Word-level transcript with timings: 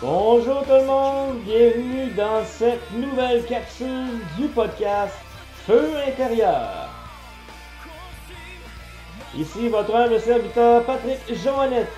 Bonjour 0.00 0.62
tout 0.64 0.72
le 0.72 0.84
monde, 0.84 1.40
bienvenue 1.44 2.10
dans 2.10 2.44
cette 2.44 2.90
nouvelle 2.92 3.44
capsule 3.46 4.20
du 4.36 4.48
podcast 4.48 5.14
Feu 5.66 5.90
intérieur. 6.06 6.88
Ici 9.36 9.68
votre 9.68 9.94
humble 9.94 10.20
serviteur 10.20 10.84
Patrick 10.84 11.20
Joannette. 11.42 11.88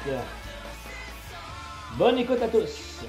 Bonne 1.98 2.19
écoute 2.19 2.43
à 2.43 2.49
tous. 2.49 3.05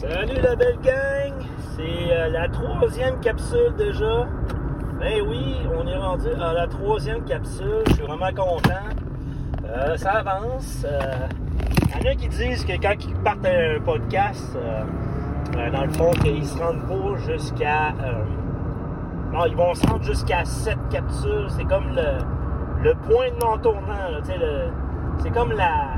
Salut 0.00 0.40
la 0.40 0.56
belle 0.56 0.78
gang, 0.80 1.34
c'est 1.76 2.12
euh, 2.12 2.28
la 2.28 2.48
troisième 2.48 3.20
capsule 3.20 3.74
déjà. 3.76 4.28
Ben 4.98 5.22
oui, 5.28 5.54
on 5.78 5.86
est 5.86 5.96
rendu 5.96 6.26
à 6.42 6.52
la 6.52 6.66
troisième 6.66 7.24
capsule. 7.24 7.84
Je 7.86 7.92
suis 7.92 8.02
vraiment 8.02 8.30
content. 8.30 8.82
Euh, 9.64 9.96
ça 9.96 10.10
avance. 10.10 10.84
Il 10.84 12.04
y 12.04 12.08
en 12.08 12.10
a 12.10 12.14
qui 12.16 12.28
disent 12.28 12.64
que 12.64 12.72
quand 12.72 12.94
ils 13.06 13.14
partent 13.22 13.46
un 13.46 13.80
podcast, 13.80 14.56
euh, 14.56 14.82
euh, 15.56 15.70
dans 15.70 15.84
le 15.84 15.92
fond, 15.92 16.10
qu'ils 16.20 16.44
se 16.44 16.58
rendent 16.58 16.84
pas 16.88 17.16
jusqu'à. 17.28 17.92
non, 19.32 19.46
ils 19.46 19.54
vont 19.54 19.72
se 19.74 19.86
rendre 19.86 20.02
jusqu'à 20.02 20.44
7 20.44 20.76
capsules. 20.90 21.46
C'est 21.50 21.64
comme 21.64 21.94
le, 21.94 22.94
point 23.06 23.30
de 23.30 23.38
non-tournant. 23.40 24.20
C'est 25.18 25.30
comme 25.30 25.52
la. 25.52 25.90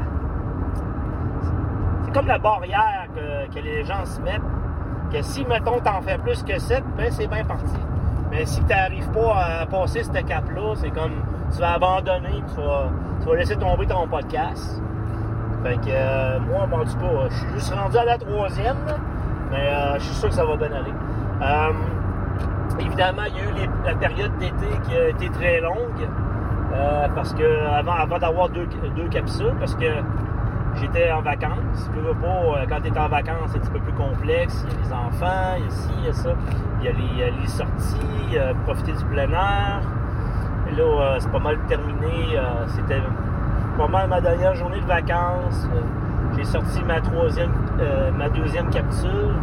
C'est 2.05 2.13
comme 2.13 2.27
la 2.27 2.39
barrière 2.39 3.07
que, 3.15 3.55
que 3.55 3.65
les 3.65 3.83
gens 3.83 4.05
se 4.05 4.21
mettent. 4.21 4.43
Que 5.11 5.23
si, 5.23 5.47
mettons, 5.47 5.81
t'en 5.81 6.03
fais 6.03 6.19
plus 6.19 6.43
que 6.43 6.59
7, 6.59 6.85
ben 6.99 7.11
c'est 7.11 7.29
bien 7.29 7.45
parti. 7.45 7.79
Mais 8.31 8.47
si 8.47 8.61
tu 8.61 8.67
n'arrives 8.69 9.11
pas 9.11 9.35
à 9.35 9.67
passer 9.67 10.03
cette 10.05 10.25
cap-là, 10.25 10.75
c'est 10.77 10.91
comme 10.91 11.23
tu 11.53 11.61
vas 11.61 11.75
abandonner, 11.75 12.43
tu 12.55 12.61
vas, 12.61 12.89
tu 13.21 13.29
vas 13.29 13.37
laisser 13.37 13.57
tomber 13.57 13.87
ton 13.87 14.07
podcast. 14.07 14.81
Fait 15.65 15.77
que 15.77 15.89
euh, 15.89 16.39
moi, 16.41 16.63
en 16.73 16.85
tout 16.85 16.97
cas, 16.97 17.29
je 17.29 17.35
suis 17.35 17.49
juste 17.55 17.75
rendu 17.75 17.97
à 17.97 18.05
la 18.05 18.19
troisième, 18.19 18.79
mais 19.51 19.59
euh, 19.59 19.99
je 19.99 20.05
suis 20.05 20.15
sûr 20.15 20.29
que 20.29 20.35
ça 20.35 20.45
va 20.45 20.57
bien 20.57 20.73
aller. 20.73 20.93
Euh, 21.43 21.73
évidemment, 22.79 23.23
il 23.29 23.37
y 23.37 23.41
a 23.41 23.65
eu 23.65 23.69
la 23.85 23.95
période 23.95 24.37
d'été 24.39 24.67
qui 24.85 24.97
a 24.97 25.09
été 25.09 25.29
très 25.31 25.61
longue, 25.61 26.09
euh, 26.73 27.09
parce 27.15 27.35
que 27.35 27.67
avant, 27.67 27.93
avant 27.93 28.19
d'avoir 28.19 28.49
deux, 28.49 28.69
deux 28.97 29.09
capsules, 29.09 29.55
parce 29.59 29.75
que 29.75 29.87
j'étais 30.77 31.11
en 31.13 31.23
vacances. 31.23 31.91
Tu 31.93 32.01
veux 32.01 32.15
pas, 32.15 32.67
quand 32.69 32.81
tu 32.83 32.89
es 32.89 32.99
en 32.99 33.09
vacances, 33.09 33.51
c'est 33.51 33.59
un 33.59 33.61
petit 33.61 33.71
peu 33.71 33.81
plus 33.81 33.93
complexe. 33.93 34.65
Il 34.67 34.73
y 34.73 34.77
a 34.77 34.83
les 34.85 34.93
enfants, 34.93 35.57
il 35.59 35.65
y 35.65 35.67
a 35.67 35.71
ci, 35.71 35.91
il 35.99 36.05
y 36.05 36.09
a 36.09 36.13
ça. 36.13 36.31
Il 36.81 36.87
y 36.87 36.89
a 36.89 36.93
les, 36.93 37.23
euh, 37.31 37.47
sorties, 37.47 38.37
euh, 38.37 38.55
profiter 38.65 38.93
du 38.93 39.05
plein 39.05 39.31
air. 39.31 39.83
Là, 40.77 40.83
euh, 40.83 41.17
c'est 41.19 41.31
pas 41.31 41.39
mal 41.39 41.59
terminé. 41.69 42.39
C'était 42.69 43.03
pas 43.77 43.89
mal 43.89 44.09
ma 44.09 44.21
dernière 44.21 44.55
journée 44.55 44.81
de 44.81 44.87
vacances. 44.87 45.69
J'ai 46.37 46.45
sorti 46.45 46.83
ma 46.85 47.01
troisième, 47.01 47.51
ma 48.17 48.29
deuxième 48.29 48.71
capsule. 48.71 49.35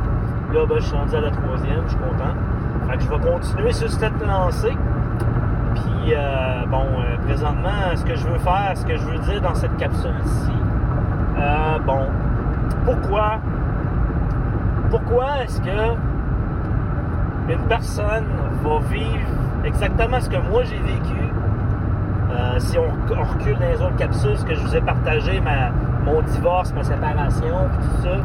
Là, 0.54 0.66
ben, 0.66 0.80
je 0.80 0.86
suis 0.86 0.96
rendu 0.96 1.16
à 1.16 1.22
la 1.22 1.32
troisième, 1.32 1.84
je 1.86 1.90
suis 1.90 2.00
content. 2.00 2.34
Fait 2.90 2.98
que 2.98 3.04
je 3.04 3.10
vais 3.10 3.32
continuer 3.32 3.74
sur 3.74 3.90
cette 3.90 4.26
lancée. 4.26 4.78
Puis, 5.76 6.14
bon, 6.70 6.86
présentement, 7.26 7.96
ce 7.96 8.06
que 8.06 8.16
je 8.16 8.26
veux 8.26 8.40
faire, 8.40 8.72
ce 8.76 8.86
que 8.86 8.96
je 8.96 9.04
veux 9.04 9.20
dire 9.20 9.42
dans 9.42 9.56
cette 9.56 9.76
capsule-ci, 9.76 10.52
euh, 11.40 11.80
bon, 11.86 12.00
pourquoi, 12.86 13.40
pourquoi 14.90 15.44
est-ce 15.44 15.62
que 15.62 15.96
une 17.50 17.68
personne 17.70 18.26
va 18.64 18.80
vivre 18.90 19.28
exactement 19.64 20.20
ce 20.20 20.30
que 20.30 20.38
moi 20.38 20.64
j'ai 20.64 20.80
vécu 20.80 21.32
euh, 22.32 22.60
si 22.60 22.78
on, 22.78 22.90
recule 23.24 23.58
dans 23.58 23.68
les 23.68 23.82
autres 23.82 23.96
capsules, 23.96 24.38
que 24.48 24.54
je 24.54 24.62
vous 24.62 24.76
ai 24.76 24.82
partagé, 24.82 25.42
mon 26.04 26.22
divorce, 26.22 26.74
ma 26.74 26.84
séparation, 26.84 27.56
tout 27.74 28.04
ça? 28.04 28.18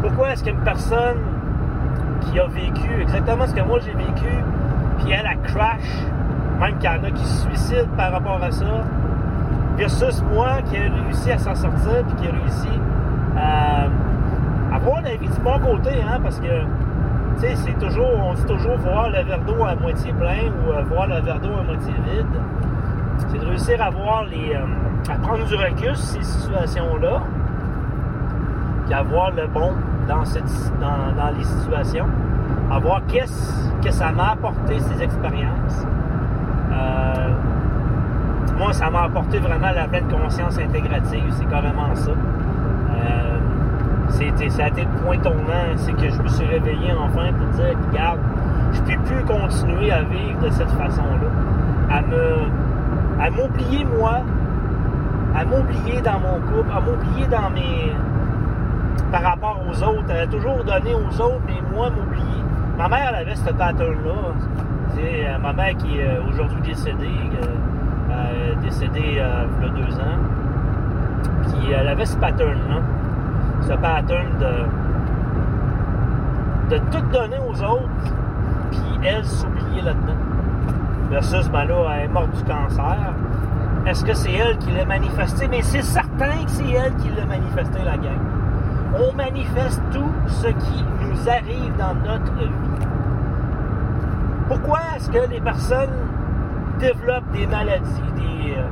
Pourquoi 0.00 0.32
est-ce 0.32 0.44
qu'une 0.44 0.60
personne 0.60 1.18
qui 2.20 2.40
a 2.40 2.46
vécu 2.46 3.02
exactement 3.02 3.46
ce 3.46 3.54
que 3.54 3.62
moi 3.62 3.78
j'ai 3.80 3.92
vécu, 3.92 4.42
puis 4.98 5.12
elle 5.12 5.26
a 5.26 5.34
crash, 5.34 6.04
même 6.60 6.78
qu'il 6.78 6.90
y 6.90 6.94
en 6.94 7.04
a 7.04 7.10
qui 7.10 7.24
se 7.24 7.46
suicident 7.46 7.88
par 7.96 8.12
rapport 8.12 8.42
à 8.42 8.50
ça, 8.50 8.84
versus 9.76 10.22
moi 10.32 10.62
qui 10.68 10.76
ai 10.76 10.88
réussi 10.88 11.30
à 11.32 11.38
s'en 11.38 11.54
sortir, 11.54 12.04
puis 12.06 12.16
qui 12.16 12.26
ai 12.26 12.30
réussi 12.30 12.68
à, 13.36 13.84
à 14.74 14.78
voir 14.78 15.02
la 15.02 15.16
vie 15.16 15.28
du 15.28 15.40
bon 15.40 15.58
côté, 15.58 15.90
hein, 16.02 16.18
parce 16.22 16.40
que, 16.40 16.46
c'est 17.38 17.78
toujours, 17.78 18.08
on 18.24 18.32
dit 18.34 18.44
toujours 18.46 18.76
voir 18.78 19.10
le 19.10 19.22
verre 19.22 19.40
d'eau 19.46 19.62
à 19.64 19.74
moitié 19.74 20.12
plein 20.14 20.48
ou 20.48 20.72
euh, 20.72 20.82
voir 20.84 21.06
le 21.06 21.20
verre 21.20 21.38
d'eau 21.40 21.52
à 21.60 21.62
moitié 21.64 21.92
vide. 22.08 22.26
C'est 23.28 23.38
de 23.38 23.46
réussir 23.46 23.82
à 23.82 23.90
voir 23.90 24.24
les. 24.24 24.54
euh, 24.54 24.64
à 25.12 25.14
prendre 25.16 25.44
du 25.44 25.54
recul 25.54 25.94
sur 25.94 26.04
ces 26.04 26.22
situations-là, 26.22 27.20
puis 28.86 28.94
à 28.94 29.02
voir 29.02 29.30
le 29.32 29.46
bon 29.46 29.72
dans, 30.08 30.24
cette, 30.24 30.44
dans, 30.80 31.14
dans 31.16 31.36
les 31.36 31.44
situations, 31.44 32.06
à 32.72 32.78
voir 32.78 33.02
qu'est-ce 33.06 33.70
que 33.84 33.92
ça 33.92 34.10
m'a 34.10 34.30
apporté, 34.32 34.80
ces 34.80 35.02
expériences. 35.02 35.86
Euh, 36.72 37.28
moi, 38.56 38.72
ça 38.72 38.90
m'a 38.90 39.02
apporté 39.02 39.38
vraiment 39.38 39.70
la 39.74 39.86
pleine 39.86 40.08
conscience 40.08 40.58
intégrative, 40.58 41.24
c'est 41.32 41.48
carrément 41.48 41.94
ça. 41.94 42.10
Euh, 42.10 43.38
c'était, 44.10 44.48
ça 44.48 44.64
a 44.64 44.68
été 44.68 44.82
le 44.82 45.04
point 45.04 45.18
tournant, 45.18 45.76
c'est 45.76 45.92
que 45.92 46.08
je 46.08 46.22
me 46.22 46.28
suis 46.28 46.46
réveillé 46.46 46.92
enfin 46.92 47.32
pour 47.32 47.48
dire, 47.48 47.76
regarde, 47.90 48.20
je 48.72 48.80
ne 48.80 48.86
peux 48.86 49.02
plus 49.02 49.24
continuer 49.24 49.90
à 49.90 50.02
vivre 50.02 50.40
de 50.42 50.50
cette 50.50 50.70
façon-là, 50.70 51.96
à 51.96 52.02
me, 52.02 53.22
à 53.22 53.30
m'oublier 53.30 53.84
moi, 53.84 54.20
à 55.34 55.44
m'oublier 55.44 56.00
dans 56.00 56.20
mon 56.20 56.40
couple, 56.40 56.70
à 56.74 56.80
m'oublier 56.80 57.26
dans 57.26 57.50
mes, 57.50 57.92
par 59.12 59.22
rapport 59.22 59.60
aux 59.68 59.82
autres, 59.82 60.10
à 60.10 60.26
toujours 60.26 60.64
donner 60.64 60.94
aux 60.94 61.20
autres, 61.20 61.42
mais 61.46 61.60
moi 61.74 61.90
m'oublier. 61.90 62.42
Ma 62.78 62.88
mère, 62.88 63.10
elle 63.10 63.26
avait 63.26 63.36
ce 63.36 63.50
pattern-là. 63.50 64.34
C'est 64.94 65.26
ma 65.42 65.52
mère 65.52 65.76
qui 65.76 65.98
est 65.98 66.06
euh, 66.06 66.20
aujourd'hui 66.30 66.60
décédée, 66.62 67.06
euh, 67.42 67.46
euh, 68.16 68.54
décédée 68.62 69.18
euh, 69.18 69.44
il 69.58 69.66
y 69.66 69.68
a 69.68 69.72
deux 69.72 69.94
ans. 69.94 70.18
Puis 71.44 71.72
elle 71.72 71.88
avait 71.88 72.06
ce 72.06 72.16
pattern-là. 72.16 72.80
Ce 73.62 73.72
pattern 73.72 74.38
de, 74.38 74.66
de 76.76 76.80
tout 76.90 77.04
donner 77.12 77.38
aux 77.38 77.62
autres, 77.62 77.88
puis 78.70 78.98
elle 79.04 79.24
s'oublier 79.24 79.82
là-dedans. 79.82 80.14
Versus, 81.10 81.48
ben 81.50 81.64
là, 81.64 81.74
elle 81.96 82.04
est 82.04 82.08
morte 82.08 82.30
du 82.36 82.44
cancer. 82.44 83.14
Est-ce 83.86 84.04
que 84.04 84.14
c'est 84.14 84.32
elle 84.32 84.56
qui 84.58 84.70
l'a 84.72 84.84
manifesté? 84.84 85.48
Mais 85.48 85.62
c'est 85.62 85.82
certain 85.82 86.44
que 86.44 86.50
c'est 86.50 86.70
elle 86.70 86.94
qui 86.96 87.08
l'a 87.16 87.24
manifesté, 87.24 87.78
la 87.84 87.96
gang. 87.96 88.18
On 88.98 89.12
manifeste 89.14 89.80
tout 89.92 90.12
ce 90.26 90.48
qui 90.48 90.84
nous 91.00 91.28
arrive 91.28 91.76
dans 91.78 91.94
notre 91.94 92.32
vie. 92.34 92.50
Pourquoi 94.48 94.80
est-ce 94.96 95.08
que 95.10 95.28
les 95.30 95.40
personnes 95.40 95.90
développent 96.78 97.30
des 97.32 97.46
maladies, 97.46 98.02
des, 98.16 98.54
euh, 98.56 98.68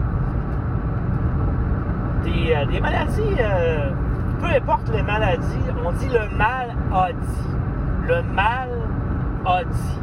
des, 2.25 2.55
euh, 2.55 2.67
des 2.67 2.81
maladies, 2.81 3.37
euh, 3.41 3.91
peu 4.41 4.47
importe 4.47 4.91
les 4.93 5.03
maladies, 5.03 5.59
on 5.85 5.93
dit 5.93 6.09
le 6.09 6.37
mal 6.37 6.75
a 6.93 7.13
dit. 7.13 7.49
Le 8.07 8.23
mal 8.35 8.69
a 9.47 9.65
dit. 9.65 10.01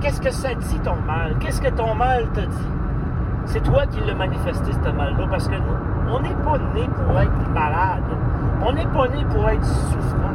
Qu'est-ce 0.00 0.20
que 0.20 0.30
ça 0.30 0.54
dit 0.54 0.78
ton 0.80 0.96
mal? 1.06 1.36
Qu'est-ce 1.40 1.60
que 1.60 1.70
ton 1.70 1.94
mal 1.94 2.26
te 2.34 2.40
dit? 2.40 2.68
C'est 3.46 3.62
toi 3.62 3.86
qui 3.86 4.00
l'as 4.00 4.14
manifesté, 4.14 4.72
ce 4.72 4.90
mal-là, 4.90 5.26
parce 5.28 5.48
que 5.48 5.54
nous, 5.54 6.12
on 6.12 6.20
n'est 6.20 6.28
pas 6.28 6.58
né 6.74 6.88
pour 6.88 7.18
être 7.18 7.50
malade. 7.52 8.04
On 8.64 8.72
n'est 8.72 8.86
pas 8.86 9.08
né 9.08 9.24
pour 9.30 9.48
être 9.48 9.64
souffrant. 9.64 10.34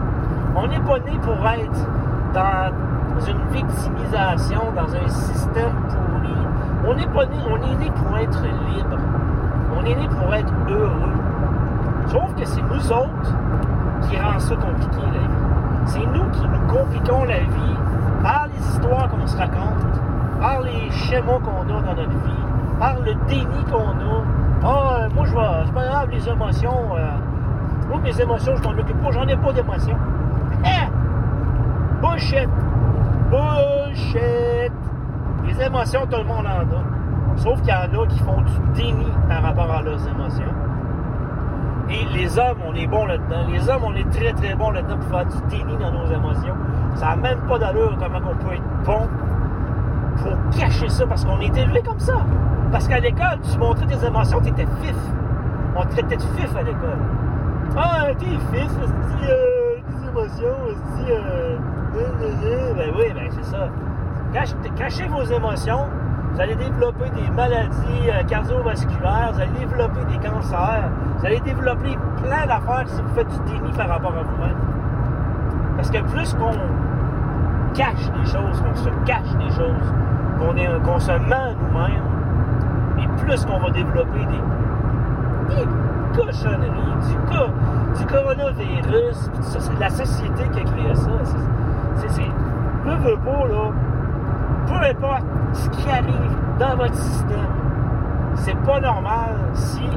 On 0.56 0.68
n'est 0.68 0.80
pas 0.80 1.00
né 1.00 1.18
pour 1.22 1.48
être 1.48 1.88
dans 2.34 3.26
une 3.28 3.48
victimisation, 3.54 4.62
dans 4.76 4.96
un 4.96 5.08
système 5.08 5.72
pourri. 5.88 6.05
On 6.88 6.94
n'est 6.96 7.08
pas 7.08 7.24
on 7.50 7.56
est 7.56 7.76
né 7.76 7.92
pour 7.92 8.18
être 8.18 8.42
libre. 8.44 8.98
On 9.78 9.84
est 9.86 9.96
né 9.96 10.08
pour 10.08 10.34
être 10.34 10.54
heureux. 10.70 11.14
Sauf 12.08 12.34
que 12.36 12.46
c'est 12.46 12.62
nous 12.62 12.92
autres 12.92 13.34
qui 14.08 14.18
rend 14.18 14.40
ça 14.40 14.56
compliqué, 14.56 15.02
la 15.14 15.20
vie. 15.20 15.86
C'est 15.86 16.06
nous 16.06 16.30
qui 16.32 16.48
nous 16.48 16.68
compliquons 16.74 17.24
la 17.26 17.40
vie 17.40 17.76
par 18.22 18.48
les 18.54 18.60
histoires 18.68 19.10
qu'on 19.10 19.26
se 19.28 19.38
raconte, 19.38 19.86
par 20.40 20.62
les 20.62 20.90
schémas 20.92 21.40
qu'on 21.40 21.62
a 21.62 21.82
dans 21.82 21.82
notre 21.96 22.10
vie, 22.10 22.46
par 22.80 22.96
le 23.00 23.14
déni 23.28 23.64
qu'on 23.72 23.90
a. 23.90 24.24
Ah, 24.64 24.98
euh, 25.04 25.10
moi, 25.16 25.26
je 25.26 25.34
vais, 25.36 25.42
c'est 25.66 25.74
pas 25.74 25.86
grave, 25.86 26.10
les 26.12 26.30
émotions. 26.30 26.96
euh, 26.96 27.10
moi, 27.90 28.00
mes 28.04 28.20
émotions, 28.20 28.56
je 28.56 28.64
m'en 28.64 28.72
occupe 28.72 29.02
pas, 29.04 29.12
j'en 29.12 29.28
ai 29.28 29.36
pas 29.36 29.54
d'émotions. 29.54 29.98
Bullshit! 32.02 32.50
Bullshit! 33.30 34.72
Les 35.58 35.66
émotions, 35.66 36.06
tout 36.06 36.18
le 36.18 36.24
monde 36.24 36.46
en 36.46 36.50
a. 36.50 37.38
Sauf 37.38 37.62
qu'il 37.62 37.70
y 37.70 37.74
en 37.74 38.02
a 38.02 38.08
qui 38.08 38.20
font 38.20 38.42
du 38.42 38.82
déni 38.82 39.08
par 39.30 39.42
rapport 39.42 39.72
à 39.72 39.82
leurs 39.82 40.06
émotions. 40.08 40.54
Et 41.90 42.18
les 42.18 42.38
hommes, 42.38 42.58
on 42.68 42.74
est 42.74 42.88
bons 42.88 43.06
là-dedans. 43.06 43.48
Les 43.50 43.70
hommes, 43.70 43.84
on 43.86 43.94
est 43.94 44.10
très 44.10 44.34
très 44.34 44.56
bons 44.56 44.72
là-dedans 44.72 44.98
pour 44.98 45.10
faire 45.10 45.26
du 45.26 45.56
déni 45.56 45.78
dans 45.78 45.92
nos 45.92 46.12
émotions. 46.12 46.56
Ça 46.96 47.08
n'a 47.08 47.16
même 47.16 47.40
pas 47.48 47.60
d'allure 47.60 47.96
comment 48.00 48.20
on 48.32 48.36
peut 48.44 48.54
être 48.54 48.84
bon 48.86 49.08
pour 50.18 50.60
cacher 50.60 50.90
ça 50.90 51.06
parce 51.06 51.24
qu'on 51.24 51.40
est 51.40 51.56
élevé 51.56 51.82
comme 51.82 52.00
ça. 52.00 52.16
Parce 52.72 52.88
qu'à 52.88 53.00
l'école, 53.00 53.40
tu 53.50 53.58
montrais 53.58 53.86
tes 53.86 54.06
émotions, 54.06 54.42
tu 54.42 54.50
étais 54.50 54.68
fif. 54.82 54.96
On 55.76 55.86
traitait 55.86 56.18
de 56.18 56.22
fif 56.22 56.56
à 56.56 56.64
l'école. 56.64 57.00
Ah, 57.78 58.08
t'es 58.18 58.26
fif, 58.26 58.72
euh, 58.82 59.76
des 59.90 60.08
émotions, 60.08 60.58
c'est 60.96 61.12
euh, 61.12 61.58
ben 62.76 62.92
oui, 62.98 63.06
ben 63.14 63.30
c'est 63.32 63.46
ça. 63.46 63.70
Cachez 64.76 65.08
vos 65.08 65.24
émotions, 65.24 65.86
vous 66.34 66.42
allez 66.42 66.56
développer 66.56 67.10
des 67.12 67.30
maladies 67.32 68.10
euh, 68.10 68.22
cardiovasculaires, 68.28 69.32
vous 69.32 69.40
allez 69.40 69.60
développer 69.60 70.04
des 70.12 70.28
cancers, 70.28 70.90
vous 71.18 71.26
allez 71.26 71.40
développer 71.40 71.98
plein 72.22 72.46
d'affaires 72.46 72.84
si 72.88 73.02
vous 73.02 73.16
faites 73.16 73.30
du 73.30 73.54
déni 73.54 73.72
par 73.78 73.88
rapport 73.88 74.12
à 74.12 74.24
vous-même. 74.24 74.58
Parce 75.78 75.90
que 75.90 76.00
plus 76.00 76.34
qu'on 76.34 76.52
cache 77.74 78.12
des 78.12 78.26
choses, 78.26 78.62
qu'on 78.62 78.76
se 78.76 78.90
cache 79.06 79.32
des 79.40 79.50
choses, 79.52 79.94
qu'on 80.84 81.00
se 81.00 81.12
ment 81.14 81.56
nous-mêmes, 81.58 82.04
et 83.00 83.08
plus 83.24 83.46
qu'on 83.46 83.60
va 83.60 83.70
développer 83.70 84.26
des, 84.26 85.64
cochonneries, 86.14 86.70
du, 87.08 88.00
du 88.00 88.06
coronavirus, 88.06 89.30
c'est 89.40 89.80
la 89.80 89.90
société 89.90 90.44
qui 90.52 90.60
a 90.60 90.64
créé 90.64 90.94
ça. 90.96 91.10
C'est, 91.96 92.22
veux, 92.84 92.96
veux 92.96 93.18
pas, 93.18 93.48
là, 93.48 93.72
peu 94.68 94.76
importe 94.76 95.26
ce 95.54 95.70
qui 95.70 95.90
arrive 95.90 96.38
dans 96.60 96.76
votre 96.76 96.96
système, 96.96 97.50
c'est 98.36 98.58
pas 98.64 98.80
normal 98.80 99.36
si, 99.54 99.88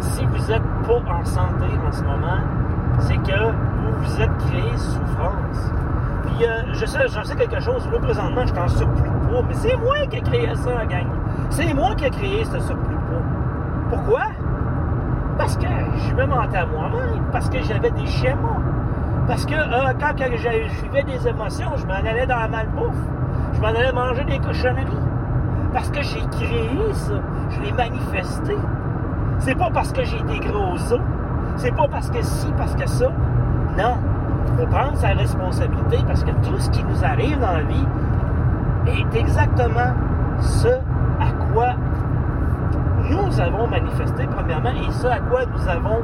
si 0.00 0.24
vous 0.26 0.52
êtes 0.52 0.62
pas 0.86 1.12
en 1.12 1.24
santé 1.24 1.66
en 1.86 1.92
ce 1.92 2.02
moment, 2.02 2.40
c'est 2.98 3.16
que 3.16 3.42
vous 3.42 3.92
vous 4.02 4.20
êtes 4.20 4.36
créé 4.38 4.76
souffrance. 4.76 5.72
Puis 6.26 6.46
euh, 6.46 6.62
je 6.72 6.86
sais, 6.86 7.08
j'en 7.08 7.24
sais 7.24 7.36
quelque 7.36 7.60
chose, 7.60 7.88
là 7.90 7.98
présentement 7.98 8.42
je 8.42 8.52
suis 8.52 8.58
en 8.58 8.68
surplus 8.68 9.02
de 9.02 9.20
mais 9.46 9.54
c'est 9.54 9.76
moi 9.76 9.96
qui 10.10 10.16
ai 10.16 10.20
créé 10.22 10.54
ça, 10.54 10.84
gang. 10.86 11.06
C'est 11.50 11.72
moi 11.72 11.94
qui 11.94 12.04
ai 12.04 12.10
créé 12.10 12.44
ce 12.44 12.58
surplus 12.60 12.94
de. 12.94 13.90
Pourquoi? 13.90 14.22
Parce 15.38 15.56
que 15.56 15.66
je 15.66 16.14
me 16.14 16.26
mentais 16.26 16.58
à 16.58 16.66
moi-même, 16.66 17.22
parce 17.32 17.48
que 17.48 17.62
j'avais 17.62 17.90
des 17.90 18.06
schémas. 18.06 18.58
Parce 19.30 19.46
que 19.46 19.54
euh, 19.54 19.92
quand 20.00 20.12
je 20.18 20.82
vivais 20.82 21.04
des 21.04 21.28
émotions, 21.28 21.70
je 21.76 21.86
m'en 21.86 21.94
allais 21.94 22.26
dans 22.26 22.34
la 22.34 22.48
malbouffe. 22.48 22.98
Je 23.54 23.60
m'en 23.60 23.68
allais 23.68 23.92
manger 23.92 24.24
des 24.24 24.40
cochonneries. 24.40 24.86
Parce 25.72 25.88
que 25.88 26.02
j'ai 26.02 26.22
créé 26.32 26.92
ça. 26.94 27.12
Je 27.50 27.60
l'ai 27.60 27.70
manifesté. 27.70 28.56
C'est 29.38 29.54
pas 29.54 29.70
parce 29.72 29.92
que 29.92 30.02
j'ai 30.02 30.20
des 30.22 30.40
gros 30.40 30.74
os. 30.74 31.00
C'est 31.54 31.70
pas 31.76 31.86
parce 31.86 32.10
que 32.10 32.20
si, 32.22 32.48
parce 32.58 32.74
que 32.74 32.88
ça. 32.88 33.06
Non. 33.78 33.98
Il 34.48 34.58
faut 34.58 34.66
prendre 34.66 34.96
sa 34.96 35.10
responsabilité 35.10 35.98
parce 36.08 36.24
que 36.24 36.32
tout 36.42 36.58
ce 36.58 36.68
qui 36.70 36.82
nous 36.82 37.04
arrive 37.04 37.38
dans 37.38 37.52
la 37.52 37.62
vie 37.62 37.86
est 38.88 39.16
exactement 39.16 39.94
ce 40.40 40.66
à 40.66 41.30
quoi 41.52 41.74
nous 43.08 43.40
avons 43.40 43.68
manifesté, 43.68 44.26
premièrement, 44.26 44.70
et 44.70 44.90
ce 44.90 45.06
à 45.06 45.20
quoi 45.20 45.42
nous 45.46 45.68
avons 45.68 46.02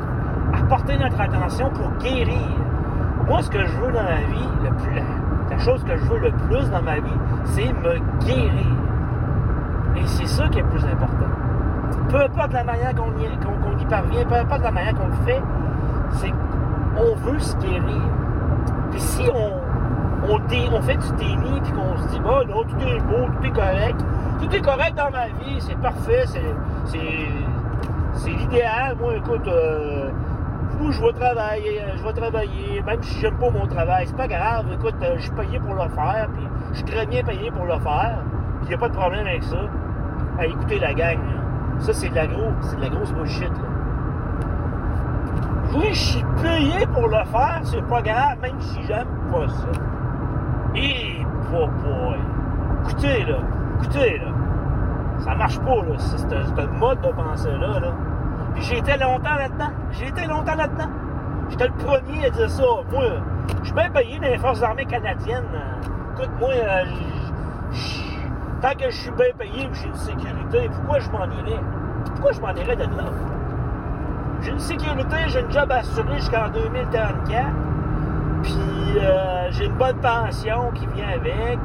apporté 0.54 0.96
notre 0.96 1.20
attention 1.20 1.70
pour 1.70 1.90
guérir. 1.98 2.65
Moi, 3.26 3.42
ce 3.42 3.50
que 3.50 3.58
je 3.58 3.72
veux 3.72 3.90
dans 3.90 4.04
la 4.04 4.20
vie, 4.20 4.48
le 4.62 4.70
plus, 4.70 5.02
la 5.50 5.58
chose 5.58 5.82
que 5.82 5.96
je 5.96 6.04
veux 6.04 6.18
le 6.18 6.30
plus 6.30 6.70
dans 6.70 6.82
ma 6.82 6.96
vie, 6.96 7.18
c'est 7.44 7.72
me 7.72 7.98
guérir. 8.24 8.66
Et 9.96 10.06
c'est 10.06 10.26
ça 10.26 10.48
qui 10.48 10.58
est 10.58 10.62
le 10.62 10.68
plus 10.68 10.84
important. 10.84 11.26
Peu 12.08 12.20
importe 12.20 12.52
la 12.52 12.62
manière 12.62 12.94
qu'on 12.94 13.10
y, 13.18 13.84
parvient, 13.86 14.24
peu 14.24 14.34
importe 14.34 14.62
la 14.62 14.70
manière 14.70 14.94
qu'on 14.94 15.08
le 15.08 15.24
fait, 15.26 15.42
c'est 16.12 16.30
qu'on 16.30 17.14
veut 17.16 17.38
se 17.40 17.56
guérir. 17.56 18.02
Puis 18.92 19.00
si 19.00 19.28
on, 19.34 20.32
on, 20.32 20.82
fait 20.82 20.96
du 20.96 21.12
déni, 21.18 21.60
puis 21.62 21.72
qu'on 21.72 21.96
se 21.96 22.08
dit, 22.08 22.20
bah 22.20 22.42
non, 22.48 22.62
tout 22.62 22.76
est 22.80 23.00
beau, 23.00 23.26
tout 23.40 23.46
est 23.46 23.50
correct, 23.50 24.04
tout 24.40 24.54
est 24.54 24.60
correct 24.60 24.94
dans 24.94 25.10
ma 25.10 25.26
vie, 25.26 25.60
c'est 25.60 25.78
parfait, 25.78 26.24
c'est 26.84 28.30
l'idéal. 28.30 28.96
Moi, 29.00 29.16
écoute, 29.16 29.48
euh, 29.48 30.05
je 30.90 31.02
vais 31.02 31.12
travailler, 31.12 31.82
je 31.96 32.02
vais 32.02 32.12
travailler, 32.12 32.82
même 32.82 33.02
si 33.02 33.20
j'aime 33.20 33.36
pas 33.36 33.50
mon 33.50 33.66
travail, 33.66 34.06
c'est 34.06 34.16
pas 34.16 34.28
grave, 34.28 34.66
écoute, 34.72 34.94
euh, 35.02 35.14
je 35.16 35.22
suis 35.22 35.32
payé 35.32 35.58
pour 35.58 35.74
le 35.74 35.88
faire, 35.88 36.28
puis 36.34 36.46
je 36.70 36.76
suis 36.76 36.84
très 36.84 37.06
bien 37.06 37.22
payé 37.22 37.50
pour 37.50 37.64
le 37.64 37.78
faire, 37.78 38.18
puis 38.60 38.68
n'y 38.68 38.74
a 38.74 38.78
pas 38.78 38.88
de 38.88 38.94
problème 38.94 39.26
avec 39.26 39.42
ça. 39.42 39.58
À 40.38 40.46
écouter 40.46 40.78
la 40.78 40.92
gang, 40.92 41.18
ça 41.78 41.92
c'est 41.92 42.10
de 42.10 42.14
la 42.14 42.26
grosse, 42.26 42.54
c'est 42.62 42.76
de 42.76 42.82
la 42.82 42.88
grosse 42.88 43.12
bullshit, 43.12 43.48
là. 43.48 43.68
Oui, 45.74 45.88
je 45.92 45.98
suis 45.98 46.24
payé 46.42 46.86
pour 46.86 47.08
le 47.08 47.24
faire, 47.24 47.60
c'est 47.64 47.86
pas 47.86 48.02
grave, 48.02 48.38
même 48.40 48.60
si 48.60 48.82
j'aime 48.84 49.08
pas 49.30 49.48
ça. 49.48 49.68
Et 50.74 51.24
boy, 51.50 51.68
boy. 51.82 52.18
Écoutez, 52.84 53.24
là, 53.24 53.38
écoutez, 53.80 54.18
là, 54.18 54.26
ça 55.18 55.34
marche 55.34 55.58
pas, 55.60 55.76
là, 55.76 55.98
c'est 55.98 56.32
un 56.32 56.66
mode 56.78 57.00
de 57.00 57.08
pensée-là, 57.08 57.80
là. 57.80 57.92
Puis 58.56 58.64
j'ai 58.64 58.78
été 58.78 58.96
longtemps 58.96 59.34
là-dedans. 59.34 59.70
J'ai 59.92 60.08
été 60.08 60.24
longtemps 60.26 60.54
là-dedans. 60.54 60.88
J'étais 61.50 61.68
le 61.68 61.74
premier 61.74 62.26
à 62.26 62.30
dire 62.30 62.50
ça. 62.50 62.64
Moi, 62.90 63.04
je 63.60 63.64
suis 63.66 63.74
bien 63.74 63.90
payé 63.90 64.18
dans 64.18 64.28
les 64.28 64.38
Forces 64.38 64.62
armées 64.62 64.86
canadiennes. 64.86 65.44
Écoute, 66.14 66.30
moi, 66.40 66.50
euh, 66.52 66.84
tant 68.62 68.72
que 68.72 68.90
je 68.90 68.96
suis 68.96 69.10
bien 69.10 69.26
payé 69.38 69.68
j'ai 69.72 69.88
une 69.88 69.94
sécurité, 69.94 70.70
pourquoi 70.74 70.98
je 70.98 71.10
m'en 71.10 71.24
irais? 71.24 71.60
Pourquoi 72.06 72.32
je 72.32 72.40
m'en 72.40 72.54
irais 72.54 72.76
de 72.76 72.82
là? 72.82 73.10
J'ai 74.40 74.50
une 74.50 74.58
sécurité, 74.58 75.16
j'ai 75.28 75.40
une 75.40 75.52
job 75.52 75.70
assuré 75.70 76.16
jusqu'en 76.16 76.48
2034. 76.48 77.46
Puis 78.42 78.54
euh, 78.98 79.50
j'ai 79.50 79.66
une 79.66 79.76
bonne 79.76 79.98
pension 79.98 80.70
qui 80.74 80.86
vient 80.86 81.08
avec. 81.08 81.58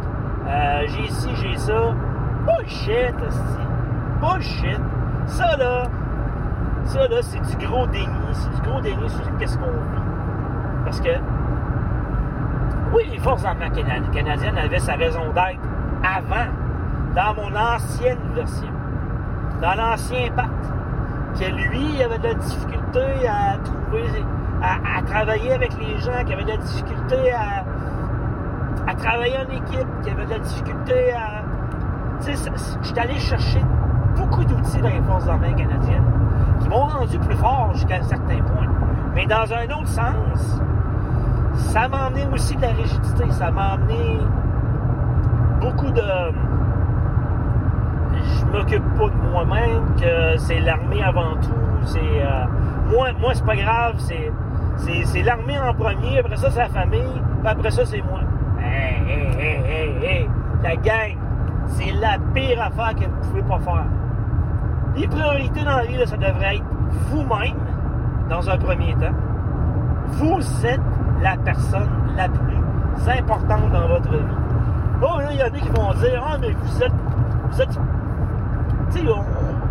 Euh, 0.48 0.84
j'ai 0.88 1.10
ci, 1.10 1.30
j'ai 1.36 1.58
ça. 1.58 1.96
Bullshit. 2.46 3.16
Bullshit. 4.20 4.80
Ça, 5.28 5.56
là, 5.58 5.84
ça, 6.86 7.08
là, 7.08 7.18
c'est 7.22 7.42
du 7.58 7.66
gros 7.66 7.88
déni. 7.88 8.08
C'est 8.34 8.54
du 8.56 8.70
gros 8.70 8.82
déni 8.82 9.10
sur 9.10 9.38
qu'est-ce 9.38 9.58
qu'on 9.58 9.66
vit. 9.66 10.02
Parce 10.84 11.00
que, 11.00 11.10
oui, 12.94 13.04
les 13.12 13.20
forces 13.20 13.46
armées 13.46 13.70
canadiennes 13.72 14.58
avaient 14.58 14.80
sa 14.80 14.96
raison 14.96 15.32
d'être 15.34 15.62
avant, 16.04 16.52
dans 17.16 17.36
mon 17.36 17.56
ancienne 17.56 18.18
version, 18.34 18.72
dans 19.62 19.76
l'ancien 19.76 20.32
pacte, 20.32 20.50
que 21.40 21.46
lui, 21.46 21.96
il 21.96 22.04
avait 22.04 22.18
de 22.18 22.28
la 22.28 22.34
difficulté 22.34 23.28
à 23.28 23.58
trouver, 23.64 24.26
à, 24.62 25.02
travailler 25.04 25.54
avec 25.54 25.72
les 25.78 25.98
gens, 26.00 26.24
qui 26.26 26.34
avait 26.34 26.44
de 26.44 26.50
la 26.50 26.58
difficulté 26.58 27.32
à, 27.32 28.96
travailler 28.96 29.38
en 29.38 29.52
équipe, 29.52 29.88
qui 30.04 30.10
avait 30.10 30.26
de 30.26 30.32
la 30.32 30.40
difficulté 30.40 31.14
à. 31.14 31.44
Tu 32.24 32.36
sais, 32.36 32.52
je 32.82 32.88
suis 32.88 33.00
allé 33.00 33.18
chercher 33.18 33.62
beaucoup 34.16 34.44
d'outils 34.44 34.82
dans 34.82 34.90
les 34.90 35.02
forces 35.02 35.28
armées 35.28 35.56
canadiennes 35.56 36.11
qui 36.62 36.70
m'ont 36.70 36.86
rendu 36.86 37.18
plus 37.20 37.36
fort 37.36 37.72
jusqu'à 37.74 37.98
un 37.98 38.04
certain 38.04 38.38
point. 38.38 38.68
Mais 39.16 39.26
dans 39.26 39.52
un 39.54 39.66
autre 39.78 39.88
sens, 39.88 40.62
ça 41.56 41.88
m'a 41.88 42.06
amené 42.06 42.26
aussi 42.34 42.56
de 42.56 42.62
la 42.62 42.70
rigidité. 42.70 43.30
Ça 43.32 43.52
m'a 43.52 43.74
amené 43.74 44.20
beaucoup 45.60 45.92
de. 45.92 46.02
Je 48.14 48.46
m'occupe 48.46 48.84
pas 48.98 49.10
de 49.10 49.32
moi-même, 49.32 49.96
que 50.00 50.38
c'est 50.38 50.60
l'armée 50.60 51.04
avant 51.04 51.36
tout. 51.42 51.52
C'est. 51.84 52.00
Euh, 52.00 52.46
moi, 52.92 53.10
moi 53.20 53.34
c'est 53.34 53.46
pas 53.46 53.56
grave, 53.56 53.96
c'est. 53.98 54.32
C'est 54.78 55.22
l'armée 55.22 55.60
en 55.60 55.74
premier, 55.74 56.20
après 56.20 56.38
ça, 56.38 56.50
c'est 56.50 56.60
la 56.60 56.70
famille, 56.70 57.22
puis 57.42 57.48
après 57.48 57.70
ça, 57.70 57.86
c'est 57.86 58.02
moi. 58.02 58.22
Hé, 58.60 58.96
hé, 59.08 59.30
hé, 59.40 59.60
hé, 59.70 60.06
hé, 60.06 60.30
la 60.64 60.76
gang, 60.76 61.18
c'est 61.68 61.92
la 61.92 62.18
pire 62.34 62.60
affaire 62.62 62.96
que 62.96 63.06
vous 63.06 63.30
pouvez 63.30 63.44
pas 63.44 63.60
faire. 63.60 63.86
Les 64.96 65.08
priorités 65.08 65.64
dans 65.64 65.78
la 65.78 65.86
vie, 65.86 65.98
ça 66.06 66.18
devrait 66.18 66.58
être 66.58 66.66
vous-même, 67.10 67.56
dans 68.30 68.50
un 68.50 68.58
premier 68.58 68.94
temps. 68.96 69.16
Vous 70.08 70.66
êtes 70.66 70.82
la 71.22 71.38
personne 71.38 71.90
la 72.18 72.28
plus 72.28 72.58
importante 73.08 73.72
dans 73.72 73.88
votre 73.88 74.12
vie. 74.12 74.36
Bon, 75.00 75.18
là, 75.18 75.32
il 75.32 75.40
y 75.40 75.44
en 75.44 75.48
a 75.48 75.50
qui 75.50 75.70
vont 75.70 75.94
dire 75.94 76.24
Ah, 76.26 76.38
mais 76.40 76.52
vous 76.52 76.84
êtes. 76.84 76.94
Vous 77.52 77.62
êtes. 77.62 77.80
Tu 78.92 79.00
sais, 79.00 79.06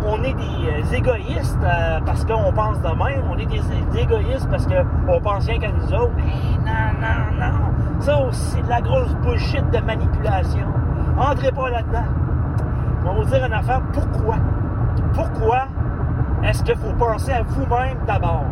on, 0.03 0.23
est 0.23 0.33
des 0.33 0.95
égoïstes 0.95 1.59
euh, 1.63 1.99
parce 2.03 2.25
qu'on 2.25 2.51
pense 2.51 2.81
de 2.81 2.87
même. 2.87 3.23
On 3.29 3.37
est 3.37 3.45
des, 3.45 3.61
égoïstes 3.99 4.49
parce 4.49 4.65
qu'on 4.65 5.21
pense 5.21 5.45
rien 5.45 5.59
qu'à 5.59 5.71
nous 5.71 5.93
autres. 5.93 6.11
Mais 6.17 6.23
non, 6.65 6.99
non, 6.99 7.45
non. 7.45 8.01
Ça 8.01 8.19
aussi, 8.19 8.41
c'est 8.55 8.63
de 8.63 8.69
la 8.69 8.81
grosse 8.81 9.13
bullshit 9.17 9.69
de 9.69 9.77
manipulation. 9.79 10.65
Entrez 11.17 11.51
pas 11.51 11.69
là-dedans. 11.69 12.05
On 13.03 13.05
va 13.05 13.13
vous 13.13 13.25
dire 13.25 13.45
une 13.45 13.53
affaire. 13.53 13.81
Pourquoi? 13.93 14.37
Pourquoi 15.13 15.67
est-ce 16.43 16.63
qu'il 16.63 16.75
faut 16.75 16.93
penser 16.93 17.31
à 17.31 17.43
vous-même 17.43 17.97
d'abord? 18.07 18.45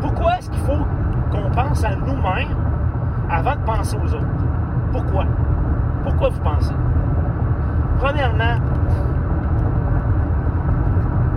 Pourquoi 0.00 0.38
est-ce 0.38 0.50
qu'il 0.50 0.60
faut 0.60 0.84
qu'on 1.30 1.50
pense 1.50 1.84
à 1.84 1.94
nous-mêmes 1.96 2.56
avant 3.30 3.56
de 3.56 3.60
penser 3.64 3.96
aux 4.02 4.14
autres? 4.14 4.26
Pourquoi? 4.92 5.24
Pourquoi 6.02 6.28
vous 6.28 6.40
pensez? 6.40 6.74
Premièrement, 7.98 8.56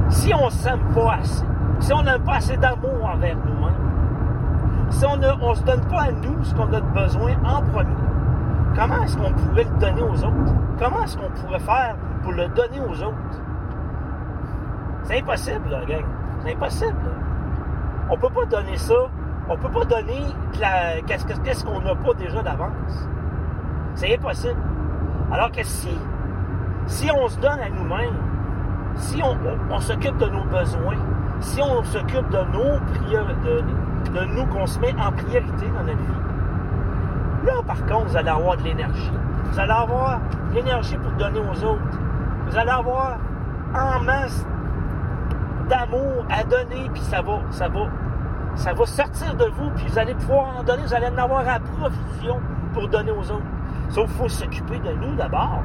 si 0.10 0.34
on 0.34 0.46
ne 0.46 0.50
s'aime 0.50 0.82
pas 0.94 1.14
assez, 1.20 1.46
si 1.80 1.94
on 1.94 2.02
n'a 2.04 2.20
pas 2.20 2.36
assez 2.36 2.58
d'amour 2.58 3.10
envers 3.14 3.38
nous-mêmes, 3.38 4.90
si 4.90 5.06
on 5.06 5.18
ne 5.18 5.56
se 5.56 5.64
donne 5.64 5.86
pas 5.86 6.02
à 6.02 6.12
nous 6.12 6.44
ce 6.44 6.54
qu'on 6.54 6.74
a 6.74 6.82
besoin 6.82 7.32
en 7.46 7.62
premier, 7.72 7.96
comment 8.76 9.02
est-ce 9.04 9.18
qu'on 9.18 9.32
pourrait 9.32 9.66
le 9.66 9.80
donner 9.80 10.02
aux 10.02 10.24
autres? 10.24 10.54
Comment 10.80 11.04
est-ce 11.04 11.18
qu'on 11.18 11.30
pourrait 11.42 11.60
faire 11.60 11.96
pour 12.24 12.32
le 12.34 12.48
donner 12.50 12.80
aux 12.88 13.04
autres? 13.04 13.42
C'est 15.10 15.22
impossible, 15.22 15.70
là, 15.72 15.84
gang. 15.86 16.06
C'est 16.44 16.54
impossible. 16.54 16.96
On 18.12 18.18
peut 18.18 18.30
pas 18.30 18.46
donner 18.46 18.78
ça. 18.78 18.94
On 19.50 19.58
peut 19.58 19.70
pas 19.70 19.84
donner 19.86 20.22
qu'est-ce 21.08 21.66
qu'on 21.66 21.82
n'a 21.82 21.96
pas 21.96 22.14
déjà 22.14 22.44
d'avance. 22.44 23.10
C'est 23.96 24.14
impossible. 24.14 24.62
Alors 25.32 25.52
que 25.52 25.64
si, 25.64 25.98
si 26.86 27.10
on 27.12 27.28
se 27.28 27.40
donne 27.40 27.60
à 27.60 27.70
nous-mêmes, 27.70 28.18
si 28.98 29.20
on, 29.24 29.80
s'occupe 29.80 30.16
de 30.18 30.28
nos 30.28 30.44
besoins, 30.44 30.98
si 31.40 31.60
on 31.60 31.84
s'occupe 31.86 32.30
de 32.30 32.44
nos 32.54 32.80
priorités, 32.94 33.64
de, 34.14 34.26
nous, 34.26 34.46
qu'on 34.46 34.68
se 34.68 34.80
met 34.80 34.94
en 34.94 35.12
priorité 35.12 35.66
dans 35.70 35.86
notre 35.86 35.98
vie, 35.98 37.48
là, 37.48 37.54
par 37.66 37.84
contre, 37.88 38.10
vous 38.10 38.18
allez 38.18 38.30
avoir 38.30 38.58
de 38.58 38.64
l'énergie. 38.64 39.12
Vous 39.46 39.60
allez 39.60 39.72
avoir 39.72 40.20
de 40.52 40.56
l'énergie 40.56 40.98
pour 40.98 41.12
donner 41.14 41.40
aux 41.40 41.64
autres. 41.64 42.00
Vous 42.46 42.56
allez 42.56 42.70
avoir 42.70 43.18
en 43.74 44.00
masse 44.02 44.46
d'amour 45.70 46.26
à 46.30 46.44
donner, 46.44 46.90
puis 46.92 47.02
ça 47.02 47.22
va, 47.22 47.40
ça 47.52 47.68
va, 47.70 47.88
ça 48.56 48.74
va 48.74 48.86
sortir 48.86 49.36
de 49.36 49.46
vous, 49.46 49.70
puis 49.76 49.86
vous 49.88 50.00
allez 50.00 50.16
pouvoir 50.16 50.58
en 50.60 50.64
donner, 50.64 50.84
vous 50.84 50.94
allez 50.94 51.08
en 51.08 51.18
avoir 51.18 51.48
à 51.48 51.60
profusion 51.60 52.40
pour 52.74 52.88
donner 52.88 53.12
aux 53.12 53.32
autres. 53.32 53.44
Sauf 53.90 54.08
qu'il 54.08 54.18
faut 54.18 54.30
s'occuper 54.30 54.80
de 54.80 54.94
nous 54.94 55.16
d'abord. 55.16 55.62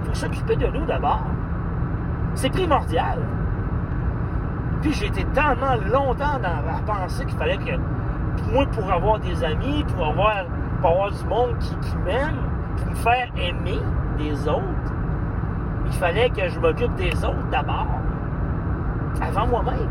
Il 0.00 0.08
faut 0.08 0.14
s'occuper 0.14 0.56
de 0.56 0.66
nous 0.66 0.86
d'abord. 0.86 1.24
C'est 2.34 2.50
primordial. 2.50 3.18
Puis 4.80 4.92
j'ai 4.92 5.06
été 5.06 5.24
tellement 5.26 5.76
longtemps 5.92 6.38
dans, 6.40 6.74
à 6.74 6.80
penser 6.86 7.26
qu'il 7.26 7.36
fallait 7.36 7.58
que 7.58 7.76
moi, 8.52 8.64
pour 8.66 8.90
avoir 8.90 9.18
des 9.18 9.44
amis, 9.44 9.84
pour 9.94 10.06
avoir, 10.06 10.44
pour 10.80 11.10
du 11.10 11.24
monde 11.26 11.58
qui 11.58 11.96
m'aime, 12.04 12.38
pour 12.76 12.90
me 12.90 12.94
faire 12.94 13.28
aimer 13.36 13.78
des 14.18 14.48
autres, 14.48 14.62
il 15.86 15.92
fallait 15.92 16.30
que 16.30 16.48
je 16.48 16.58
m'occupe 16.58 16.94
des 16.94 17.12
autres 17.24 17.48
d'abord, 17.50 17.99
avant 19.20 19.46
moi-même. 19.46 19.88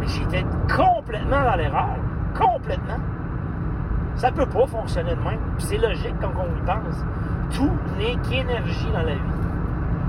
Mais 0.00 0.06
j'étais 0.06 0.44
complètement 0.74 1.42
dans 1.42 1.56
l'erreur. 1.56 1.96
Complètement. 2.34 2.98
Ça 4.16 4.30
peut 4.30 4.46
pas 4.46 4.66
fonctionner 4.66 5.14
de 5.14 5.20
même. 5.20 5.40
c'est 5.58 5.78
logique 5.78 6.14
quand 6.20 6.32
on 6.38 6.56
y 6.56 6.66
pense. 6.66 7.04
Tout 7.54 7.72
n'est 7.98 8.16
qu'énergie 8.28 8.90
dans 8.92 9.02
la 9.02 9.14
vie. 9.14 9.20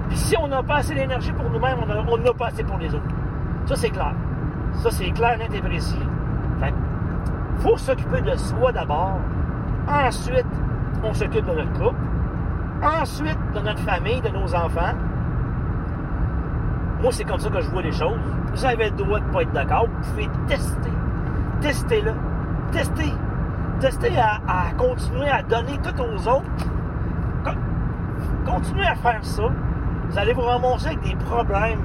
Puis 0.09 0.17
si 0.17 0.37
on 0.37 0.47
n'a 0.47 0.63
pas 0.63 0.77
assez 0.77 0.95
d'énergie 0.95 1.31
pour 1.33 1.49
nous-mêmes, 1.49 1.77
on 1.81 2.17
n'a 2.17 2.33
pas 2.33 2.47
assez 2.47 2.63
pour 2.63 2.77
les 2.77 2.93
autres. 2.93 3.03
Ça, 3.65 3.75
c'est 3.75 3.89
clair. 3.89 4.13
Ça, 4.75 4.91
c'est 4.91 5.11
clair, 5.11 5.37
net 5.37 5.53
et 5.53 5.61
précis. 5.61 5.99
Fait 6.59 6.73
faut 7.59 7.77
s'occuper 7.77 8.21
de 8.21 8.35
soi 8.35 8.71
d'abord. 8.71 9.19
Ensuite, 9.89 10.45
on 11.03 11.13
s'occupe 11.13 11.45
de 11.45 11.53
notre 11.53 11.73
couple. 11.73 11.95
Ensuite, 12.81 13.39
de 13.55 13.59
notre 13.59 13.81
famille, 13.81 14.21
de 14.21 14.29
nos 14.29 14.53
enfants. 14.55 14.93
Moi, 17.01 17.11
c'est 17.11 17.23
comme 17.23 17.39
ça 17.39 17.49
que 17.49 17.61
je 17.61 17.69
vois 17.69 17.81
les 17.81 17.91
choses. 17.91 18.17
Vous 18.53 18.65
avez 18.65 18.89
le 18.89 18.95
droit 18.95 19.19
de 19.19 19.25
ne 19.25 19.31
pas 19.31 19.41
être 19.43 19.51
d'accord. 19.53 19.87
Vous 19.87 20.09
pouvez 20.11 20.29
tester. 20.47 20.91
Testez-le. 21.61 22.13
Testez. 22.71 23.13
Testez 23.79 24.17
à, 24.17 24.39
à, 24.47 24.71
continuer 24.77 25.29
à 25.29 25.43
donner 25.43 25.77
tout 25.83 26.01
aux 26.01 26.27
autres. 26.27 26.43
Continuez 28.45 28.87
à 28.87 28.95
faire 28.95 29.23
ça 29.23 29.43
vous 30.09 30.17
allez 30.17 30.33
vous 30.33 30.41
ramasser 30.41 30.87
avec 30.87 31.01
des 31.01 31.15
problèmes, 31.15 31.81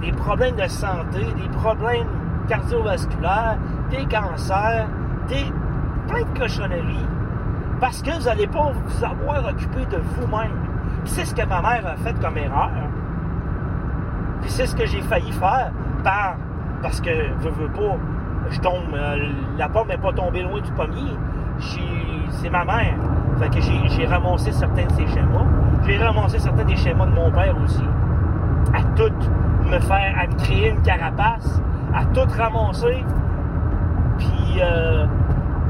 des 0.00 0.12
problèmes 0.12 0.56
de 0.56 0.66
santé, 0.66 1.20
des 1.20 1.48
problèmes 1.56 2.08
cardiovasculaires, 2.48 3.58
des 3.90 4.04
cancers, 4.06 4.88
des 5.28 5.52
plein 6.08 6.22
de 6.22 6.38
cochonneries, 6.38 7.06
parce 7.80 8.02
que 8.02 8.10
vous 8.10 8.24
n'allez 8.24 8.46
pas 8.48 8.72
vous 8.72 9.04
avoir 9.04 9.46
occupé 9.46 9.86
de 9.86 9.98
vous-même. 9.98 10.50
C'est 11.04 11.24
ce 11.24 11.34
que 11.34 11.46
ma 11.46 11.62
mère 11.62 11.86
a 11.86 11.96
fait 11.96 12.18
comme 12.20 12.36
erreur. 12.36 12.70
C'est 14.50 14.66
ce 14.66 14.74
que 14.74 14.84
j'ai 14.84 15.00
failli 15.02 15.30
faire 15.32 15.70
par 16.02 16.34
parce 16.82 17.00
que 17.00 17.10
je 17.42 17.48
veux 17.48 17.68
pas, 17.68 17.96
je 18.50 18.60
tombe, 18.60 18.94
euh, 18.94 19.16
la 19.56 19.68
pomme 19.68 19.88
n'est 19.88 19.96
pas 19.96 20.12
tombée 20.12 20.42
loin 20.42 20.60
du 20.60 20.70
pommier. 20.72 21.16
C'est 22.30 22.50
ma 22.50 22.64
mère. 22.64 22.94
Fait 23.38 23.48
que 23.48 23.60
j'ai 23.60 24.06
ramassé 24.06 24.50
certains 24.52 24.86
de 24.86 24.92
ses 24.92 25.06
schémas. 25.06 25.46
J'ai 25.86 25.98
ramassé 25.98 26.38
certains 26.38 26.64
des 26.64 26.76
schémas 26.76 27.06
de 27.06 27.12
mon 27.12 27.30
père 27.30 27.54
aussi. 27.62 27.84
À 28.74 28.82
tout 28.96 29.12
me 29.70 29.78
faire, 29.78 30.14
à 30.18 30.26
me 30.26 30.34
créer 30.36 30.70
une 30.70 30.82
carapace, 30.82 31.60
à 31.94 32.04
tout 32.06 32.28
ramasser, 32.36 33.04
puis 34.18 34.60
euh, 34.60 35.06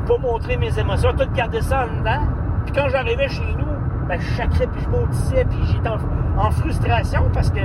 pas 0.07 0.19
montrer 0.19 0.57
mes 0.57 0.77
émotions, 0.79 1.11
tout 1.13 1.29
garder 1.35 1.61
ça 1.61 1.85
en 1.85 1.99
dedans. 1.99 2.27
Puis 2.65 2.73
quand 2.75 2.89
j'arrivais 2.89 3.29
chez 3.29 3.55
nous, 3.59 3.67
ben, 4.09 4.19
je 4.19 4.35
chacrais, 4.35 4.67
puis 4.67 4.83
je 4.83 4.89
maudissais, 4.89 5.45
puis 5.45 5.59
j'étais 5.67 5.89
en, 5.89 6.51
frustration 6.51 7.29
parce 7.33 7.51
que 7.51 7.61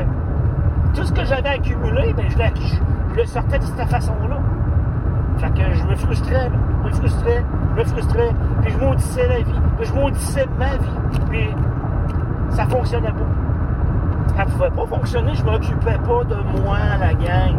tout 0.96 1.04
ce 1.04 1.12
que 1.12 1.26
j'avais 1.26 1.50
accumulé, 1.50 2.14
ben, 2.14 2.26
je, 2.30 3.16
le 3.16 3.26
sortais 3.26 3.60
de 3.60 3.64
cette 3.64 3.90
façon-là. 3.90 4.40
Fait 5.38 5.52
que 5.52 5.74
je 5.74 5.84
me 5.84 5.96
frustrais, 5.96 6.50
je 6.84 6.88
me 6.88 6.94
frustrais, 6.94 7.46
je 7.72 7.80
me 7.80 7.84
frustrais, 7.84 8.32
puis 8.62 8.72
je 8.72 8.78
maudissais 8.78 9.28
la 9.28 9.38
vie, 9.40 9.62
puis 9.78 9.86
je 9.86 9.94
maudissais 9.94 10.46
ma 10.58 10.78
vie, 10.78 11.20
puis 11.30 11.50
ça 12.50 12.66
fonctionnait 12.66 13.12
pas. 13.12 14.38
Ça 14.38 14.46
pouvait 14.46 14.70
pas 14.70 14.86
fonctionner, 14.86 15.34
je 15.36 15.44
m'occupais 15.44 15.98
pas 15.98 16.24
de 16.24 16.62
moi, 16.62 16.78
la 17.00 17.14
gang. 17.14 17.56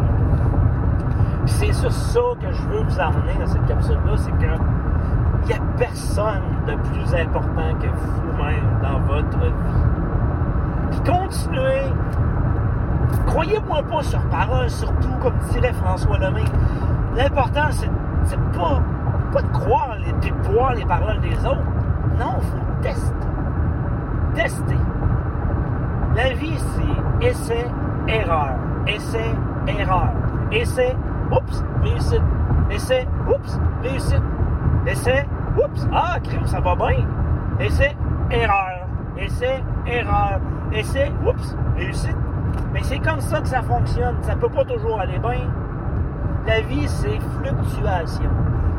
c'est 1.44 1.72
sur 1.72 1.92
ça 1.92 2.20
que 2.40 2.50
je 2.50 2.62
veux 2.62 2.82
vous 2.82 3.00
amener 3.00 3.34
dans 3.38 3.46
cette 3.46 3.66
capsule-là, 3.66 4.16
c'est 4.16 4.32
que 4.32 4.56
il 5.42 5.48
n'y 5.48 5.54
a 5.54 5.62
personne 5.78 6.42
de 6.66 6.74
plus 6.88 7.14
important 7.14 7.74
que 7.80 7.86
vous-même 7.86 8.80
dans 8.82 8.98
votre 9.00 9.38
vie. 9.38 9.52
Puis 10.90 11.00
continuez. 11.00 11.92
Croyez-moi 13.26 13.82
pas 13.82 14.02
sur 14.02 14.20
parole, 14.28 14.70
surtout, 14.70 15.12
comme 15.22 15.36
dirait 15.50 15.72
François 15.72 16.18
Lemay. 16.18 16.44
L'important, 17.16 17.68
c'est, 17.70 17.90
pas, 18.52 18.82
de 19.42 19.48
croire 19.52 19.96
de 20.22 20.48
boire 20.48 20.74
les 20.74 20.84
paroles 20.84 21.20
des 21.20 21.36
autres. 21.46 21.60
Non, 22.18 22.40
faut 22.40 22.82
tester 22.82 23.26
tester. 24.36 24.78
La 26.14 26.34
vie, 26.34 26.58
c'est 26.58 27.26
essai, 27.26 27.66
erreur. 28.06 28.54
Essai, 28.86 29.34
erreur. 29.66 30.12
Essai, 30.52 30.94
oups, 31.32 31.64
réussite. 31.82 32.22
Essai, 32.70 33.06
oups, 33.28 33.58
réussite. 33.82 34.22
Essai, 34.86 35.26
oups, 35.56 35.86
ah, 35.92 36.18
crime, 36.22 36.46
ça 36.46 36.60
va 36.60 36.76
bien. 36.76 37.06
Essai, 37.58 37.96
erreur. 38.30 38.86
Essai, 39.18 39.64
erreur. 39.86 40.40
Essai, 40.72 41.12
oups, 41.26 41.56
réussite. 41.76 42.16
Mais 42.72 42.82
c'est 42.82 42.98
comme 42.98 43.20
ça 43.20 43.40
que 43.40 43.48
ça 43.48 43.62
fonctionne. 43.62 44.16
Ça 44.22 44.36
peut 44.36 44.48
pas 44.48 44.64
toujours 44.64 45.00
aller 45.00 45.18
bien. 45.18 45.50
La 46.46 46.60
vie, 46.60 46.86
c'est 46.88 47.18
fluctuation. 47.38 48.30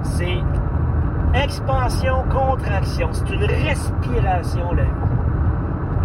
C'est 0.03 0.39
expansion, 1.34 2.24
contraction. 2.29 3.10
C'est 3.12 3.29
une 3.29 3.46
respiration, 3.46 4.72
la 4.74 4.84
vie. 4.84 4.89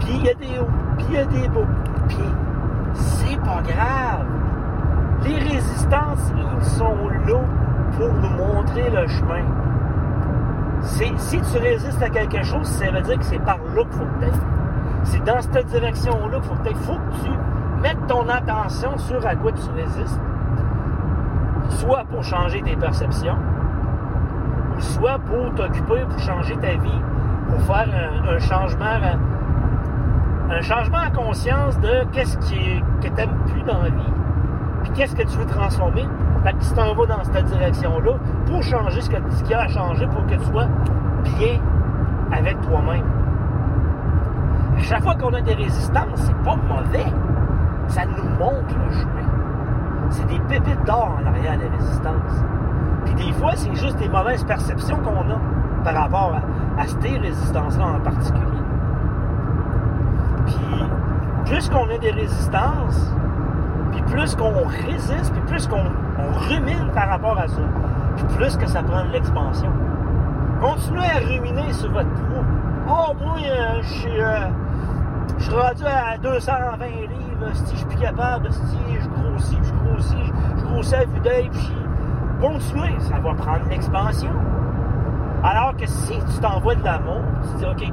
Puis 0.01 0.13
il 0.15 0.25
y 0.25 0.31
a 0.31 0.35
des 0.35 0.59
hauts, 0.59 0.69
puis 0.97 1.07
il 1.11 1.15
y 1.15 1.19
a 1.19 1.25
des 1.27 1.49
bas. 1.49 1.67
Puis 2.09 2.19
c'est 2.95 3.41
pas 3.41 3.63
grave. 3.63 4.27
Les 5.25 5.39
résistances, 5.39 6.33
ils 6.59 6.65
sont 6.65 7.09
là 7.27 7.41
pour 7.97 8.13
nous 8.13 8.31
montrer 8.31 8.91
le 8.91 9.07
chemin. 9.07 9.45
Si 10.83 11.41
tu 11.41 11.59
résistes 11.59 12.03
à 12.03 12.11
quelque 12.11 12.43
chose, 12.43 12.67
ça 12.67 12.91
veut 12.91 13.03
dire 13.03 13.19
que 13.19 13.25
c'est 13.25 13.39
par 13.39 13.59
là 13.59 13.85
qu'il 13.85 13.93
faut 13.93 14.05
que 14.05 14.25
tu 14.25 14.31
C'est 15.05 15.25
dans 15.25 15.41
cette 15.41 15.67
direction-là 15.67 16.41
qu'il 16.41 16.49
faut 16.49 16.55
que 16.57 16.69
tu 16.69 16.75
faut 16.75 16.95
que 16.95 17.25
tu 17.25 17.31
mettes 17.83 18.07
ton 18.07 18.29
attention 18.29 18.97
sur 18.99 19.27
à 19.27 19.35
quoi 19.35 19.53
tu 19.53 19.71
résistes. 19.75 20.21
Soit 21.69 22.05
pour 22.11 22.23
changer 22.23 22.63
tes 22.63 22.77
perceptions, 22.77 23.37
soit 24.79 25.19
pour 25.19 25.55
t'occuper, 25.55 26.05
pour 26.09 26.19
changer 26.19 26.57
ta 26.57 26.75
vie, 26.75 27.01
pour 27.49 27.61
faire 27.63 27.89
un, 28.29 28.39
changement 28.39 28.99
un 30.51 30.61
changement 30.61 30.99
en 30.99 31.11
conscience 31.11 31.79
de 31.81 32.05
qu'est-ce 32.13 32.37
qui 32.39 32.83
que 33.01 33.09
tu 33.09 33.15
n'aimes 33.15 33.39
plus 33.47 33.63
dans 33.63 33.83
la 33.83 33.89
vie, 33.89 34.13
puis 34.83 34.93
qu'est-ce 34.93 35.17
que 35.17 35.23
tu 35.23 35.39
veux 35.39 35.47
transformer. 35.47 36.07
Fait 36.45 36.53
que 36.55 36.59
tu 36.59 36.75
t'en 36.75 36.95
vas 36.95 37.07
dans 37.07 37.25
cette 37.25 37.45
direction-là 37.45 38.13
pour 38.47 38.63
changer 38.63 39.01
ce, 39.01 39.11
que, 39.11 39.17
ce 39.31 39.43
qu'il 39.43 39.53
y 39.53 39.55
a 39.55 39.61
à 39.61 39.69
changer 39.69 40.07
pour 40.09 40.27
que 40.27 40.35
tu 40.35 40.45
sois 40.45 40.67
bien 41.25 41.61
avec 42.33 42.61
toi-même. 42.63 43.05
À 44.77 44.83
chaque 44.83 45.03
fois 45.03 45.15
qu'on 45.15 45.33
a 45.35 45.41
des 45.41 45.55
résistances, 45.55 46.17
c'est 46.17 46.37
pas 46.43 46.57
mauvais. 46.57 47.07
Ça 47.89 48.03
nous 48.07 48.29
montre 48.39 48.75
le 48.87 48.93
chemin. 48.93 49.29
C'est 50.11 50.27
des 50.27 50.39
pépites 50.41 50.85
d'or 50.85 51.19
en 51.23 51.27
arrière 51.27 51.59
des 51.59 51.69
résistances. 51.69 52.45
Puis 53.05 53.15
des 53.15 53.33
fois, 53.33 53.53
c'est 53.55 53.75
juste 53.75 53.97
des 53.99 54.09
mauvaises 54.09 54.45
perceptions 54.45 54.97
qu'on 54.99 55.31
a 55.31 55.39
par 55.85 55.95
rapport 55.95 56.35
à 56.79 56.87
ces 56.87 57.19
résistances-là 57.19 57.85
en 57.97 58.01
particulier. 58.01 58.41
Puis 60.47 60.85
plus 61.47 61.69
qu'on 61.69 61.89
a 61.91 61.99
des 61.99 62.11
résistances, 62.11 63.13
puis 63.93 64.03
plus 64.03 64.35
qu'on 64.37 64.53
résiste, 64.87 65.33
puis 65.33 65.43
plus 65.47 65.67
qu'on 65.67 65.83
rumine 66.49 66.91
par 66.95 67.09
rapport 67.09 67.39
à 67.39 67.49
ça, 67.49 67.61
puis 68.17 68.25
plus 68.37 68.57
que 68.57 68.67
ça 68.67 68.83
prend 68.83 69.05
de 69.05 69.11
l'expansion. 69.13 69.71
Continuez 70.61 71.05
à 71.05 71.19
ruminer 71.27 71.73
sur 71.73 71.91
votre 71.91 72.11
poids. 72.11 72.45
Oh, 72.89 73.13
moi, 73.21 73.37
euh, 73.45 73.79
je 73.83 73.89
suis. 73.89 74.21
euh, 74.23 74.49
je 75.39 75.45
suis 75.45 75.55
rendu 75.55 75.85
à 75.85 76.19
220 76.19 76.87
livres, 76.87 77.32
si 77.53 77.73
je 77.73 77.77
suis 77.79 77.87
plus 77.87 77.99
capable, 77.99 78.53
si 78.53 78.79
je 79.01 79.09
grossis, 79.09 79.57
puis 79.57 79.65
je 79.69 79.75
grossis, 79.75 80.33
je 80.57 80.65
grossis 80.65 80.95
à 80.95 81.05
vue 81.05 81.21
d'œil, 81.21 81.51
puis 81.51 81.73
continuez, 82.41 82.99
ça 83.01 83.19
va 83.19 83.35
prendre 83.35 83.69
l'expansion. 83.71 84.33
Alors 85.45 85.77
que 85.77 85.87
si 85.87 86.19
tu 86.19 86.41
t'envoies 86.41 86.77
de 86.77 86.85
l'amour, 86.85 87.21
tu 87.43 87.59
dis, 87.59 87.65
OK, 87.65 87.93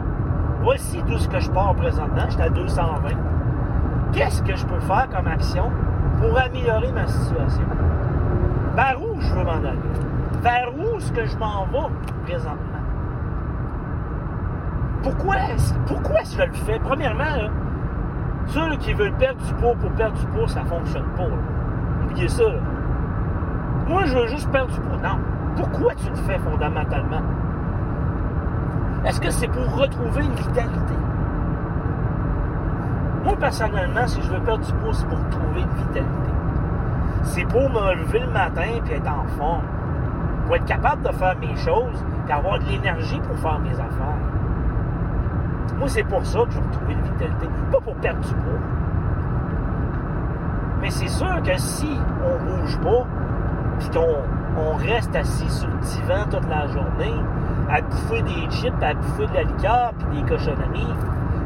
voici 0.62 1.02
d'où 1.08 1.18
ce 1.18 1.28
que 1.28 1.40
je 1.40 1.50
pars 1.50 1.74
présentement, 1.76 2.26
j'étais 2.30 2.44
à 2.44 2.50
220. 2.50 3.10
Qu'est-ce 4.12 4.42
que 4.44 4.56
je 4.56 4.66
peux 4.66 4.80
faire 4.82 5.08
comme 5.10 5.28
action 5.28 5.72
pour 6.20 6.38
améliorer 6.40 6.92
ma 6.92 7.08
situation? 7.08 7.64
Vers 8.76 9.02
où 9.02 9.20
je 9.20 9.34
veux 9.34 9.44
m'en 9.44 9.52
aller? 9.52 9.80
Vers 10.42 10.70
où 10.78 10.98
est-ce 10.98 11.12
que 11.12 11.26
je 11.26 11.38
m'en 11.38 11.66
vais 11.66 11.94
présentement? 12.26 12.56
Pourquoi, 15.04 15.36
pourquoi 15.88 16.20
je 16.24 16.42
le 16.44 16.54
fais? 16.54 16.80
Premièrement, 16.80 17.24
là, 17.24 17.50
ceux 18.50 18.76
qui 18.78 18.94
veulent 18.94 19.14
perdre 19.14 19.42
du 19.44 19.54
poids 19.56 19.76
pour 19.76 19.92
perdre 19.92 20.18
du 20.18 20.26
poids, 20.28 20.48
ça 20.48 20.64
fonctionne 20.66 21.06
pas. 21.16 21.28
Oubliez 22.06 22.28
ça. 22.28 22.44
Moi, 23.88 24.06
je 24.06 24.18
veux 24.18 24.28
juste 24.28 24.50
perdre 24.52 24.72
du 24.74 24.80
poids. 24.82 24.98
Non. 24.98 25.18
Pourquoi 25.56 25.94
tu 25.96 26.10
le 26.10 26.16
fais 26.16 26.40
fondamentalement? 26.40 27.22
Est-ce 29.06 29.22
que 29.22 29.30
c'est 29.30 29.48
pour 29.48 29.76
retrouver 29.76 30.26
une 30.26 30.34
vitalité? 30.34 30.96
Moi, 33.24 33.36
personnellement, 33.40 34.08
si 34.08 34.22
je 34.22 34.32
veux 34.32 34.40
perdre 34.40 34.66
du 34.66 34.74
poids, 34.74 34.94
c'est 34.94 35.08
pour 35.08 35.20
trouver 35.30 35.62
une 35.62 35.88
vitalité. 35.88 36.10
C'est 37.24 37.46
pour 37.46 37.70
me 37.70 37.96
lever 37.96 38.20
le 38.20 38.32
matin 38.32 38.64
et 38.64 38.94
être 38.94 39.08
en 39.08 39.26
forme. 39.38 39.64
Pour 40.46 40.56
être 40.56 40.66
capable 40.66 41.04
de 41.04 41.12
faire 41.12 41.36
mes 41.40 41.56
choses 41.56 42.04
et 42.28 42.32
avoir 42.32 42.60
de 42.60 42.66
l'énergie 42.66 43.20
pour 43.20 43.38
faire 43.38 43.60
mes 43.60 43.74
affaires. 43.74 44.39
Moi, 45.80 45.88
c'est 45.88 46.04
pour 46.04 46.26
ça 46.26 46.40
que 46.40 46.52
je 46.52 46.60
veux 46.60 46.66
retrouver 46.68 46.94
une 46.94 47.02
vitalité. 47.02 47.48
Pas 47.72 47.80
pour 47.80 47.96
perdre 47.96 48.20
du 48.20 48.34
poids. 48.34 48.60
Mais 50.82 50.90
c'est 50.90 51.08
sûr 51.08 51.42
que 51.42 51.58
si 51.58 51.98
on 52.24 52.44
bouge 52.46 52.80
pas, 52.80 53.06
puis 53.80 53.90
qu'on 53.90 54.18
on 54.58 54.76
reste 54.76 55.16
assis 55.16 55.50
sur 55.50 55.70
le 55.70 55.78
divan 55.78 56.26
toute 56.30 56.48
la 56.50 56.68
journée, 56.68 57.16
à 57.70 57.82
bouffer 57.82 58.22
des 58.24 58.50
chips, 58.50 58.74
à 58.82 58.94
bouffer 58.94 59.28
de 59.28 59.34
la 59.34 59.44
liqueur, 59.44 59.94
puis 59.98 60.22
des 60.22 60.30
cochonneries, 60.30 60.96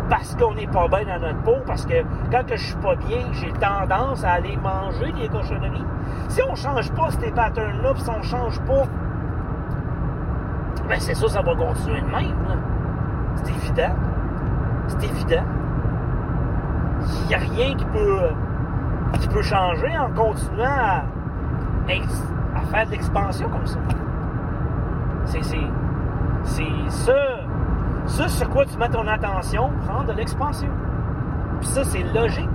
parce 0.10 0.36
qu'on 0.36 0.56
n'est 0.56 0.68
pas 0.68 0.88
bien 0.88 1.06
dans 1.06 1.28
notre 1.28 1.42
peau, 1.42 1.58
parce 1.66 1.86
que 1.86 2.02
quand 2.32 2.46
que 2.46 2.56
je 2.56 2.66
suis 2.66 2.78
pas 2.78 2.96
bien, 2.96 3.20
j'ai 3.34 3.52
tendance 3.54 4.24
à 4.24 4.32
aller 4.32 4.58
manger 4.58 5.12
des 5.12 5.28
cochonneries. 5.30 5.86
Si 6.30 6.42
on 6.50 6.56
change 6.56 6.92
pas 6.94 7.12
ces 7.12 7.32
patterns-là, 7.32 7.94
si 7.98 8.10
on 8.10 8.22
change 8.24 8.60
pas, 8.62 8.84
ben 10.90 11.00
c'est 11.00 11.14
ça, 11.14 11.28
ça 11.28 11.42
va 11.42 11.56
continuer 11.56 12.02
de 12.02 12.08
même. 12.08 12.36
C'est 13.36 13.52
évident. 13.52 13.96
C'est 14.88 15.04
évident. 15.06 15.44
Il 17.24 17.28
n'y 17.28 17.36
a 17.36 17.40
rien 17.40 17.76
qui 17.76 17.86
peut, 17.86 18.30
qui 19.20 19.28
peut 19.28 19.42
changer 19.42 19.98
en 19.98 20.10
continuant 20.12 20.66
à, 20.66 21.04
à 22.56 22.62
faire 22.62 22.86
de 22.86 22.92
l'expansion 22.92 23.50
comme 23.50 23.66
ça. 23.66 23.80
C'est, 25.26 25.44
c'est, 25.44 25.68
c'est 26.44 26.90
ça, 26.90 27.14
ça 28.06 28.28
sur 28.28 28.50
quoi 28.50 28.66
tu 28.66 28.78
mets 28.78 28.90
ton 28.90 29.08
attention, 29.08 29.72
prendre 29.88 30.08
de 30.08 30.14
l'expansion. 30.14 30.70
Puis 31.60 31.68
ça, 31.68 31.84
c'est 31.84 32.04
logique. 32.14 32.50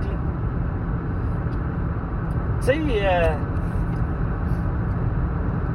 Tu 2.61 2.65
sais, 2.65 2.79
euh, 2.79 3.29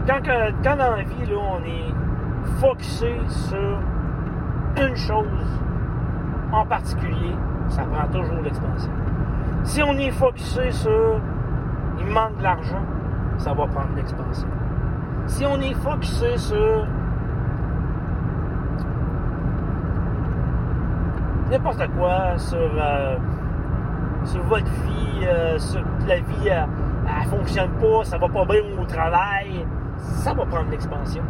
quand, 0.06 0.20
quand 0.62 0.76
dans 0.76 0.96
la 0.96 1.02
vie, 1.02 1.26
là, 1.26 1.36
on 1.36 1.64
est 1.64 1.94
focusé 2.60 3.20
sur 3.26 3.78
une 4.76 4.96
chose 4.96 5.60
en 6.54 6.66
particulier, 6.66 7.34
ça 7.68 7.82
prend 7.82 8.06
toujours 8.06 8.42
l'expansion. 8.42 8.92
Si 9.64 9.82
on 9.82 9.96
est 9.98 10.10
focusé 10.10 10.70
sur 10.70 11.20
il 11.98 12.06
manque 12.06 12.36
de 12.38 12.42
l'argent, 12.42 12.82
ça 13.38 13.52
va 13.54 13.66
prendre 13.66 13.94
l'expansion. 13.96 14.48
Si 15.26 15.44
on 15.46 15.60
est 15.60 15.74
focusé 15.74 16.36
sur 16.36 16.86
n'importe 21.50 21.86
quoi, 21.96 22.38
sur, 22.38 22.58
euh, 22.58 23.16
sur 24.24 24.42
votre 24.44 24.64
vie, 24.64 25.26
euh, 25.26 25.58
sur 25.58 25.82
la 26.06 26.16
vie, 26.16 26.50
euh, 26.50 26.66
elle 27.06 27.28
fonctionne 27.28 27.70
pas, 27.80 28.04
ça 28.04 28.18
va 28.18 28.28
pas 28.28 28.44
bien 28.44 28.60
au 28.80 28.84
travail, 28.84 29.66
ça 29.96 30.34
va 30.34 30.44
prendre 30.44 30.70
l'expansion. 30.70 31.22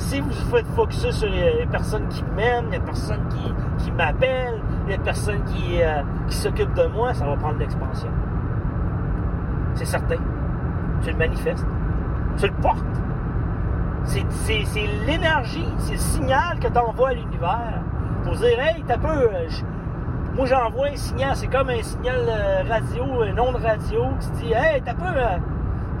Si 0.00 0.18
vous 0.20 0.30
faites 0.32 0.66
focusser 0.74 1.12
sur 1.12 1.28
les 1.28 1.66
personnes 1.70 2.08
qui 2.08 2.24
m'aiment, 2.34 2.70
les 2.70 2.80
personnes 2.80 3.22
qui, 3.78 3.92
m'appellent, 3.92 4.60
les 4.88 4.98
personnes 4.98 5.42
qui, 5.44 5.82
euh, 5.82 6.02
qui 6.26 6.36
s'occupent 6.36 6.72
de 6.74 6.86
moi, 6.86 7.12
ça 7.14 7.26
va 7.26 7.36
prendre 7.36 7.58
l'expansion. 7.58 8.08
C'est 9.74 9.84
certain. 9.84 10.16
Tu 11.02 11.10
le 11.10 11.16
manifestes. 11.16 11.66
Tu 12.38 12.46
le 12.46 12.52
portes. 12.54 12.84
C'est, 14.04 14.24
l'énergie, 15.06 15.68
c'est 15.78 15.92
le 15.92 15.98
signal 15.98 16.58
que 16.58 16.68
tu 16.68 16.78
envoies 16.78 17.10
à 17.10 17.14
l'univers 17.14 17.82
pour 18.24 18.32
dire 18.36 18.58
Hey, 18.58 18.82
t'as 18.86 18.96
peu. 18.98 19.08
euh, 19.08 19.48
moi, 20.34 20.46
j'envoie 20.46 20.88
un 20.88 20.96
signal, 20.96 21.36
c'est 21.36 21.46
comme 21.48 21.68
un 21.68 21.82
signal 21.82 22.20
euh, 22.28 22.62
radio, 22.68 23.04
un 23.22 23.38
onde 23.38 23.56
radio 23.62 24.04
qui 24.20 24.30
dit 24.46 24.52
Hey, 24.54 24.80
t'as 24.82 24.94
peu. 24.94 25.04
euh, 25.06 25.36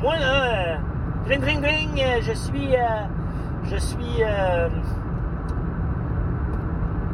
moi, 0.00 0.16
là, 0.18 0.44
euh, 0.44 1.36
dring, 1.38 1.60
dring, 1.60 2.00
euh, 2.02 2.20
je 2.22 2.32
suis. 2.32 2.74
euh, 2.74 2.78
je 3.70 3.76
suis. 3.76 4.22
euh, 4.22 4.68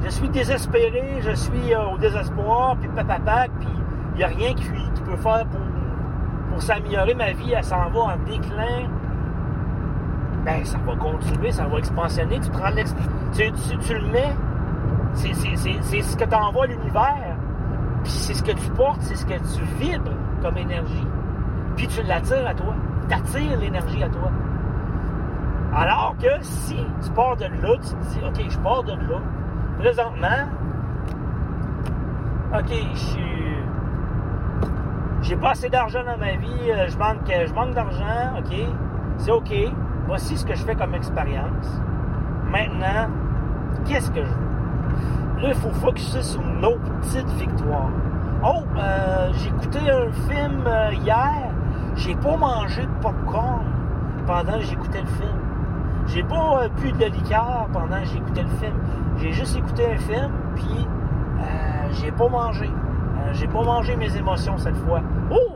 je 0.05 0.11
suis 0.11 0.29
désespéré, 0.29 1.19
je 1.21 1.33
suis 1.33 1.75
euh, 1.75 1.95
au 1.95 1.99
désespoir, 1.99 2.77
puis 2.77 2.89
papapac, 2.95 3.51
puis 3.59 3.69
il 4.15 4.19
n'y 4.19 4.25
a 4.25 4.29
rien 4.29 4.55
qui, 4.55 4.65
peut 5.05 5.17
faire 5.17 5.47
pour, 5.47 5.61
pour 6.51 6.63
s'améliorer. 6.63 7.15
Ma 7.15 7.33
vie, 7.33 7.53
elle 7.53 7.65
s'en 7.65 7.91
va 7.91 8.01
en 8.01 8.17
déclin. 8.25 8.89
Ben, 10.45 10.65
ça 10.65 10.79
va 10.87 10.95
continuer, 10.97 11.51
ça 11.51 11.67
va 11.67 11.79
expansionner. 11.79 12.39
Tu 12.41 12.51
prends 12.51 12.71
l'ex... 12.71 12.95
Tu, 13.35 13.43
le 13.95 14.07
mets. 14.13 14.35
C'est, 15.13 15.35
c'est, 15.35 15.57
c'est, 15.57 15.77
c'est 15.81 16.03
ce 16.03 16.17
que 16.17 16.25
tu 16.25 16.35
envoies 16.35 16.65
à 16.65 16.67
l'univers. 16.69 17.37
Puis 18.05 18.13
c'est 18.13 18.35
ce 18.35 18.43
que 18.43 18.53
tu 18.53 18.71
portes, 18.71 19.03
c'est 19.03 19.17
ce 19.17 19.27
que 19.27 19.35
tu 19.35 19.65
vibres 19.81 20.13
comme 20.43 20.57
énergie. 20.57 21.07
Puis 21.77 21.89
tu 21.89 22.03
l'attires 22.05 22.47
à 22.47 22.55
toi. 22.55 22.75
Tu 23.09 23.15
attires 23.15 23.59
l'énergie 23.59 24.03
à 24.03 24.09
toi. 24.09 24.31
Alors 25.77 26.15
que 26.19 26.43
si 26.43 26.75
tu 27.05 27.11
pars 27.11 27.37
de 27.37 27.45
là, 27.45 27.75
tu 27.75 27.91
te 27.91 28.05
dis, 28.09 28.21
OK, 28.27 28.51
je 28.51 28.59
pars 28.61 28.83
de 28.83 28.93
là. 28.93 29.21
Présentement, 29.79 30.49
OK, 32.55 32.73
je 32.95 32.99
suis. 32.99 33.57
J'ai 35.21 35.37
pas 35.37 35.51
assez 35.51 35.69
d'argent 35.69 36.03
dans 36.03 36.17
ma 36.17 36.37
vie, 36.37 36.71
euh, 36.71 36.89
je 36.89 36.97
manque, 36.97 37.75
d'argent, 37.75 38.39
OK. 38.39 38.57
C'est 39.19 39.31
OK. 39.31 39.53
Voici 40.07 40.39
ce 40.39 40.47
que 40.47 40.55
je 40.55 40.65
fais 40.65 40.77
comme 40.77 40.95
expérience. 40.95 41.83
Maintenant, 42.51 43.11
qu'est-ce 43.85 44.11
que 44.11 44.25
je 44.25 44.31
veux? 44.31 45.43
Là, 45.43 45.49
il 45.49 45.55
faut 45.57 45.73
focuser 45.73 46.23
sur 46.23 46.41
nos 46.41 46.77
petites 46.79 47.29
victoires. 47.33 47.91
Oh, 48.43 48.63
euh, 48.79 49.31
j'ai 49.35 49.49
écouté 49.49 49.81
un 49.91 50.11
film 50.27 50.65
euh, 50.67 50.95
hier. 50.95 51.51
J'ai 51.97 52.15
pas 52.15 52.37
mangé 52.37 52.83
de 52.83 53.03
popcorn 53.03 53.65
pendant 54.27 54.55
que 54.55 54.65
j'écoutais 54.65 55.03
le 55.03 55.09
film. 55.09 55.46
J'ai 56.07 56.23
pas 56.23 56.63
euh, 56.63 56.69
bu 56.81 56.93
de 56.93 57.07
liqueur 57.07 57.69
pendant 57.73 58.01
que 58.01 58.07
j'écoutais 58.07 58.43
le 58.43 58.49
film. 58.49 58.75
J'ai 59.19 59.33
juste 59.33 59.57
écouté 59.57 59.85
un 59.93 59.99
film, 59.99 60.31
puis 60.55 60.87
euh, 61.41 61.89
j'ai 61.93 62.13
pas 62.13 62.29
mangé. 62.29 62.67
Euh, 62.67 63.33
j'ai 63.33 63.49
pas 63.49 63.63
mangé 63.63 63.97
mes 63.97 64.17
émotions 64.17 64.57
cette 64.59 64.77
fois. 64.77 65.01
Oh! 65.31 65.55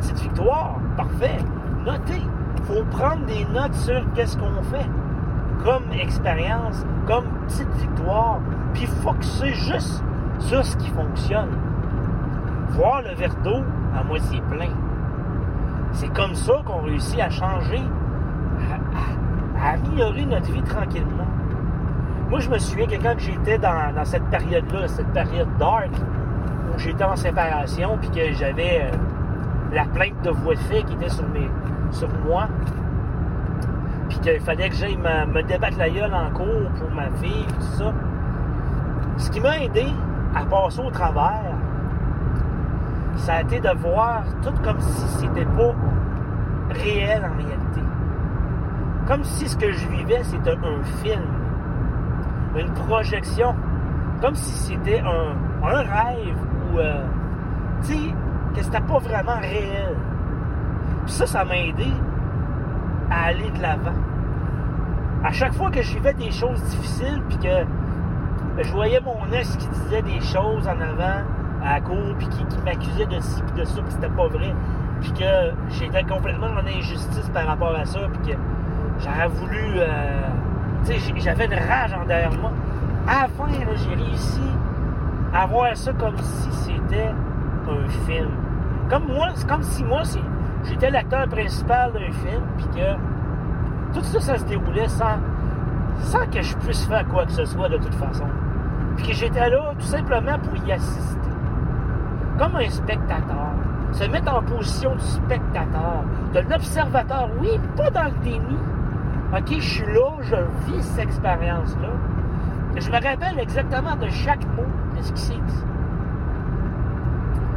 Petite 0.00 0.20
victoire! 0.20 0.76
Parfait! 0.96 1.38
Notez! 1.84 2.22
faut 2.68 2.84
prendre 2.90 3.24
des 3.24 3.46
notes 3.46 3.74
sur 3.74 4.02
qu'est-ce 4.14 4.36
qu'on 4.36 4.62
fait 4.64 4.86
comme 5.64 5.90
expérience, 5.92 6.84
comme 7.06 7.24
petite 7.46 7.72
victoire, 7.76 8.40
puis 8.74 8.86
focuser 8.86 9.52
juste 9.54 10.04
sur 10.38 10.64
ce 10.64 10.76
qui 10.76 10.88
fonctionne. 10.90 11.50
Voir 12.70 13.02
le 13.02 13.14
verre 13.14 13.34
d'eau 13.42 13.64
à 13.98 14.04
moitié 14.04 14.40
plein. 14.50 14.70
C'est 15.92 16.12
comme 16.12 16.34
ça 16.34 16.62
qu'on 16.64 16.82
réussit 16.82 17.18
à 17.18 17.30
changer, 17.30 17.82
à, 19.60 19.70
améliorer 19.72 20.24
notre 20.26 20.50
vie 20.50 20.62
tranquillement. 20.62 21.26
Moi, 22.30 22.40
je 22.40 22.50
me 22.50 22.58
souviens 22.58 22.86
que 22.86 23.02
quand 23.02 23.14
j'étais 23.18 23.58
dans, 23.58 24.04
cette 24.04 24.24
période-là, 24.24 24.88
cette 24.88 25.12
période 25.12 25.48
dark, 25.58 25.90
où 26.74 26.78
j'étais 26.78 27.04
en 27.04 27.16
séparation, 27.16 27.98
puis 27.98 28.10
que 28.10 28.32
j'avais 28.34 28.82
euh, 28.82 28.96
la 29.72 29.84
plainte 29.84 30.20
de 30.22 30.30
voix 30.30 30.54
de 30.54 30.60
fait 30.60 30.82
qui 30.82 30.94
était 30.94 31.08
sur 31.08 32.08
moi, 32.26 32.48
puis 34.08 34.18
qu'il 34.18 34.40
fallait 34.40 34.68
que 34.68 34.74
j'aille 34.74 34.96
me, 34.96 35.26
me 35.32 35.42
débattre 35.42 35.78
la 35.78 35.90
gueule 35.90 36.14
en 36.14 36.30
cours 36.30 36.70
pour 36.78 36.90
ma 36.90 37.10
fille, 37.22 37.46
tout 37.46 37.78
ça. 37.78 37.92
Ce 39.16 39.30
qui 39.30 39.40
m'a 39.40 39.58
aidé 39.58 39.86
à 40.34 40.44
passer 40.44 40.80
au 40.80 40.90
travers, 40.90 41.56
ça 43.16 43.34
a 43.34 43.42
été 43.42 43.60
de 43.60 43.70
voir 43.76 44.22
tout 44.42 44.52
comme 44.62 44.80
si 44.80 45.08
c'était 45.18 45.44
pas 45.44 45.74
réel 46.70 47.22
en 47.24 47.36
réalité. 47.36 47.87
Comme 49.08 49.24
si 49.24 49.48
ce 49.48 49.56
que 49.56 49.72
je 49.72 49.88
vivais, 49.88 50.22
c'était 50.22 50.50
un 50.50 50.84
film, 51.02 51.22
une 52.54 52.70
projection. 52.74 53.54
Comme 54.20 54.34
si 54.34 54.50
c'était 54.50 55.00
un, 55.00 55.32
rêve 55.62 56.36
ou, 56.70 56.78
euh, 56.78 57.06
tu 57.80 57.94
sais, 57.94 58.14
que 58.54 58.62
c'était 58.62 58.82
pas 58.82 58.98
vraiment 58.98 59.40
réel. 59.40 59.96
Puis 61.06 61.12
ça, 61.14 61.26
ça 61.26 61.42
m'a 61.42 61.56
aidé 61.56 61.90
à 63.10 63.28
aller 63.28 63.50
de 63.50 63.62
l'avant. 63.62 63.96
À 65.24 65.32
chaque 65.32 65.54
fois 65.54 65.70
que 65.70 65.80
je 65.80 65.94
vivais 65.94 66.12
des 66.12 66.30
choses 66.30 66.62
difficiles, 66.64 67.22
puis 67.30 67.38
que 67.38 68.62
je 68.62 68.72
voyais 68.72 69.00
mon 69.00 69.32
ex 69.32 69.56
qui 69.56 69.68
disait 69.68 70.02
des 70.02 70.20
choses 70.20 70.68
en 70.68 70.78
avant, 70.82 71.24
à 71.64 71.78
la 71.78 71.80
puis 72.18 72.28
qui, 72.28 72.58
m'accusait 72.62 73.06
de 73.06 73.20
ci, 73.20 73.42
puis 73.42 73.62
de 73.62 73.64
ça, 73.64 73.80
puis 73.80 73.90
c'était 73.90 74.10
pas 74.10 74.28
vrai, 74.28 74.54
puis 75.00 75.12
que 75.12 75.54
j'étais 75.70 76.02
complètement 76.04 76.48
en 76.48 76.66
injustice 76.66 77.30
par 77.32 77.46
rapport 77.46 77.74
à 77.74 77.86
ça, 77.86 78.00
puis 78.12 78.32
que 78.32 78.38
j'aurais 79.00 79.28
voulu... 79.28 79.60
Euh, 79.76 80.28
tu 80.84 80.98
sais, 80.98 81.12
j'avais 81.16 81.46
une 81.46 81.54
rage 81.54 81.92
en 81.92 82.06
derrière 82.06 82.32
moi. 82.38 82.52
À 83.06 83.26
j'ai 83.76 83.94
réussi 83.94 84.42
à 85.34 85.46
voir 85.46 85.76
ça 85.76 85.92
comme 85.92 86.16
si 86.18 86.52
c'était 86.52 87.10
un 87.68 87.88
film. 88.06 88.30
Comme 88.88 89.06
moi, 89.06 89.28
comme 89.46 89.62
si 89.62 89.84
moi, 89.84 90.02
j'étais 90.64 90.90
l'acteur 90.90 91.28
principal 91.28 91.92
d'un 91.92 92.12
film, 92.12 92.42
puis 92.56 92.66
que 92.68 93.94
tout 93.94 94.04
ça, 94.04 94.20
ça 94.20 94.38
se 94.38 94.44
déroulait 94.44 94.88
sans, 94.88 95.18
sans 96.00 96.26
que 96.26 96.42
je 96.42 96.56
puisse 96.56 96.86
faire 96.86 97.06
quoi 97.08 97.26
que 97.26 97.32
ce 97.32 97.44
soit 97.44 97.68
de 97.68 97.78
toute 97.78 97.94
façon. 97.94 98.26
Puis 98.96 99.08
que 99.08 99.14
j'étais 99.14 99.50
là 99.50 99.72
tout 99.78 99.86
simplement 99.86 100.38
pour 100.38 100.56
y 100.66 100.72
assister. 100.72 101.18
Comme 102.38 102.56
un 102.56 102.68
spectateur. 102.70 103.52
Se 103.92 104.04
mettre 104.04 104.34
en 104.34 104.42
position 104.42 104.94
de 104.94 105.00
spectateur, 105.00 106.04
de 106.34 106.40
l'observateur. 106.40 107.30
Oui, 107.40 107.58
pas 107.76 107.90
dans 107.90 108.04
le 108.04 108.22
déni. 108.22 108.58
OK, 109.30 109.56
je 109.58 109.60
suis 109.60 109.86
là, 109.86 110.10
je 110.22 110.36
vis 110.66 110.82
cette 110.82 111.00
expérience-là. 111.04 111.90
Je 112.76 112.88
me 112.90 112.94
rappelle 112.94 113.38
exactement 113.38 113.94
de 113.96 114.08
chaque 114.08 114.44
mot 114.56 114.64
de 114.96 115.02
ce 115.02 115.12
qui 115.12 115.20
s'est 115.20 115.34
dit. 115.34 115.64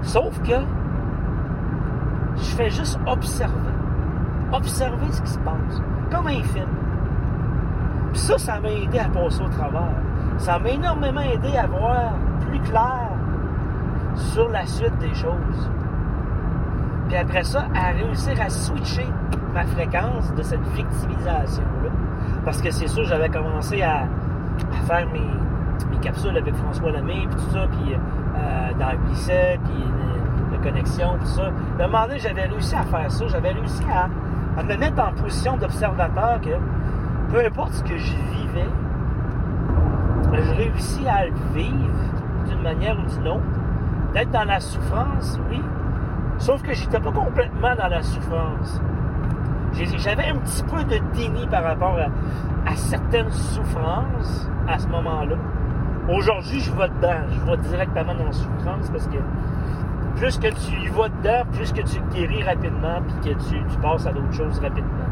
Sauf 0.01 0.37
que 0.41 0.57
je 2.35 2.55
fais 2.55 2.69
juste 2.69 2.99
observer. 3.07 3.53
Observer 4.51 5.11
ce 5.11 5.21
qui 5.21 5.29
se 5.29 5.39
passe. 5.39 5.81
Comme 6.11 6.27
un 6.27 6.43
film. 6.43 6.67
Puis 8.11 8.21
ça, 8.21 8.37
ça 8.37 8.59
m'a 8.59 8.69
aidé 8.71 8.99
à 8.99 9.07
passer 9.07 9.41
au 9.41 9.47
travers. 9.47 9.95
Ça 10.39 10.59
m'a 10.59 10.69
énormément 10.69 11.21
aidé 11.21 11.55
à 11.55 11.67
voir 11.67 12.13
plus 12.49 12.59
clair 12.59 13.11
sur 14.15 14.49
la 14.49 14.65
suite 14.65 14.97
des 14.97 15.13
choses. 15.13 15.69
Puis 17.07 17.15
après 17.15 17.43
ça, 17.43 17.67
à 17.73 17.91
réussir 17.91 18.33
à 18.41 18.49
switcher 18.49 19.07
ma 19.53 19.65
fréquence 19.65 20.33
de 20.33 20.43
cette 20.43 20.65
victimisation-là. 20.75 21.89
Parce 22.45 22.61
que 22.61 22.71
c'est 22.71 22.87
sûr, 22.87 23.03
j'avais 23.05 23.29
commencé 23.29 23.81
à, 23.81 24.05
faire 24.85 25.07
mes, 25.11 25.21
capsules 26.01 26.35
avec 26.35 26.55
François 26.55 26.91
Lemay, 26.91 27.27
puis 27.29 27.43
tout 27.43 27.51
ça, 27.51 27.67
puis 27.67 27.93
euh, 27.93 28.73
dans 28.79 28.91
le 28.91 28.97
glisset, 29.07 29.59
puis 29.63 29.83
de 30.51 30.63
connexion, 30.63 31.17
tout 31.19 31.27
ça. 31.27 31.51
À 31.79 31.83
un 31.83 31.87
moment 31.87 32.07
donné, 32.07 32.19
j'avais 32.19 32.45
réussi 32.45 32.75
à 32.75 32.83
faire 32.83 33.11
ça. 33.11 33.27
J'avais 33.27 33.51
réussi 33.51 33.83
à, 33.93 34.09
à, 34.59 34.63
me 34.63 34.75
mettre 34.77 35.01
en 35.01 35.13
position 35.13 35.57
d'observateur 35.57 36.41
que 36.41 37.31
peu 37.31 37.45
importe 37.45 37.73
ce 37.73 37.83
que 37.83 37.97
je 37.97 38.15
vivais, 38.31 38.69
je 40.33 40.53
réussis 40.53 41.07
à 41.07 41.25
le 41.25 41.33
vivre 41.53 41.89
d'une 42.47 42.61
manière 42.61 42.97
ou 42.99 43.03
d'une 43.03 43.27
autre. 43.27 43.41
D'être 44.13 44.31
dans 44.31 44.43
la 44.43 44.59
souffrance, 44.59 45.39
oui. 45.49 45.61
Sauf 46.37 46.61
que 46.63 46.73
j'étais 46.73 46.99
pas 46.99 47.11
complètement 47.11 47.75
dans 47.75 47.87
la 47.87 48.01
souffrance. 48.01 48.81
J'avais 49.73 50.27
un 50.27 50.35
petit 50.37 50.63
peu 50.63 50.83
de 50.83 50.99
déni 51.13 51.47
par 51.47 51.63
rapport 51.63 51.97
à, 52.65 52.75
certaines 52.75 53.31
souffrances 53.31 54.49
à 54.67 54.77
ce 54.77 54.87
moment-là. 54.87 55.35
Aujourd'hui, 56.09 56.59
je 56.59 56.71
vais 56.71 56.89
dedans. 56.89 57.21
Je 57.29 57.51
vais 57.51 57.57
directement 57.57 58.13
dans 58.13 58.25
la 58.25 58.31
souffrance 58.31 58.89
parce 58.89 59.07
que 59.07 59.17
plus 60.15 60.37
que 60.37 60.47
tu 60.47 60.75
y 60.75 60.87
vas 60.89 61.09
dedans, 61.09 61.49
plus 61.51 61.71
que 61.71 61.81
tu 61.81 62.01
guéris 62.13 62.43
rapidement 62.43 63.01
puis 63.07 63.33
que 63.33 63.39
tu, 63.39 63.77
passes 63.81 64.05
à 64.05 64.11
d'autres 64.11 64.33
choses 64.33 64.59
rapidement. 64.59 65.05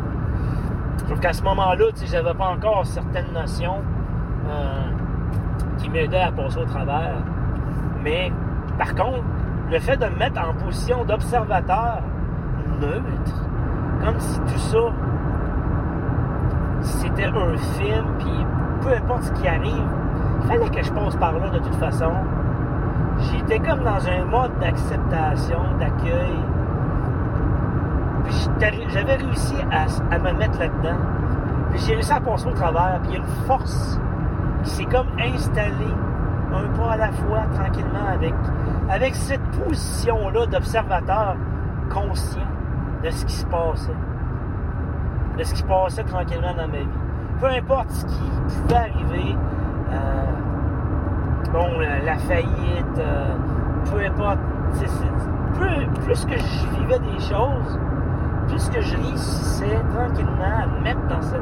Sauf 1.08 1.19
qu'à 1.19 1.34
ce 1.34 1.43
moment-là, 1.43 1.86
tu 1.93 2.06
sais, 2.06 2.17
j'avais 2.17 2.34
pas 2.34 2.50
encore 2.50 2.86
certaines 2.86 3.32
notions 3.34 3.82
euh, 4.48 4.82
qui 5.78 5.89
m'aidaient 5.89 6.17
à 6.17 6.32
passer 6.32 6.60
au 6.60 6.65
travers. 6.65 7.15
Mais 8.04 8.32
par 8.78 8.93
contre, 8.93 9.24
le 9.72 9.80
fait 9.80 9.98
de 9.98 10.06
me 10.06 10.15
mettre 10.17 10.39
en 10.41 10.54
position 10.54 11.06
d'observateur 11.06 12.02
neutre, 12.80 13.48
comme 14.03 14.19
si 14.19 14.39
tout 14.39 14.57
ça, 14.57 14.79
c'était 16.81 17.25
un 17.25 17.57
film, 17.57 18.05
puis 18.19 18.45
peu 18.81 18.93
importe 18.95 19.23
ce 19.23 19.31
qui 19.33 19.47
arrive, 19.47 19.88
il 20.41 20.47
fallait 20.47 20.69
que 20.69 20.83
je 20.83 20.91
passe 20.91 21.15
par 21.17 21.33
là 21.33 21.49
de 21.49 21.59
toute 21.59 21.75
façon. 21.75 22.12
J'étais 23.19 23.59
comme 23.59 23.83
dans 23.83 24.07
un 24.07 24.25
mode 24.25 24.57
d'acceptation, 24.59 25.59
d'accueil. 25.79 26.35
J'avais 28.89 29.15
réussi 29.15 29.55
à, 29.71 30.19
me 30.19 30.31
mettre 30.33 30.59
là-dedans. 30.59 30.97
Puis 31.71 31.79
j'ai 31.85 31.95
réussi 31.95 32.12
à 32.13 32.21
passer 32.21 32.47
au 32.47 32.53
travers. 32.53 32.99
Puis 33.01 33.12
il 33.12 33.13
y 33.15 33.17
a 33.17 33.19
une 33.19 33.45
force 33.45 33.99
qui 34.63 34.69
s'est 34.69 34.85
comme 34.85 35.07
installée 35.19 35.93
un 36.53 36.67
pas 36.77 36.93
à 36.93 36.97
la 36.97 37.12
fois, 37.12 37.41
tranquillement, 37.53 38.33
avec 38.89 39.15
cette 39.15 39.43
position-là 39.51 40.45
d'observateur 40.47 41.35
conscient 41.89 42.48
de 43.03 43.09
ce 43.09 43.25
qui 43.25 43.33
se 43.33 43.45
passait. 43.45 43.95
De 45.38 45.43
ce 45.43 45.53
qui 45.53 45.59
se 45.59 45.65
passait 45.65 46.03
tranquillement 46.03 46.53
dans 46.53 46.67
ma 46.67 46.79
vie. 46.79 46.88
Peu 47.39 47.47
importe 47.47 47.89
ce 47.91 48.05
qui 48.05 48.21
pouvait 48.62 48.75
arriver, 48.75 49.35
euh, 49.91 50.25
bon, 51.53 51.79
la, 51.79 52.17
faillite, 52.17 52.97
euh, 52.97 53.35
peu 53.89 54.05
importe, 54.05 54.39
plus 56.03 56.25
que 56.25 56.38
je 56.38 56.79
vivais 56.79 56.99
des 56.99 57.19
choses, 57.19 57.79
plus 58.47 58.69
que 58.69 58.81
je 58.81 58.97
réussissais 58.97 59.79
tranquillement 59.93 60.63
à 60.63 60.67
me 60.67 60.81
mettre 60.81 61.07
dans 61.07 61.21
cette 61.21 61.41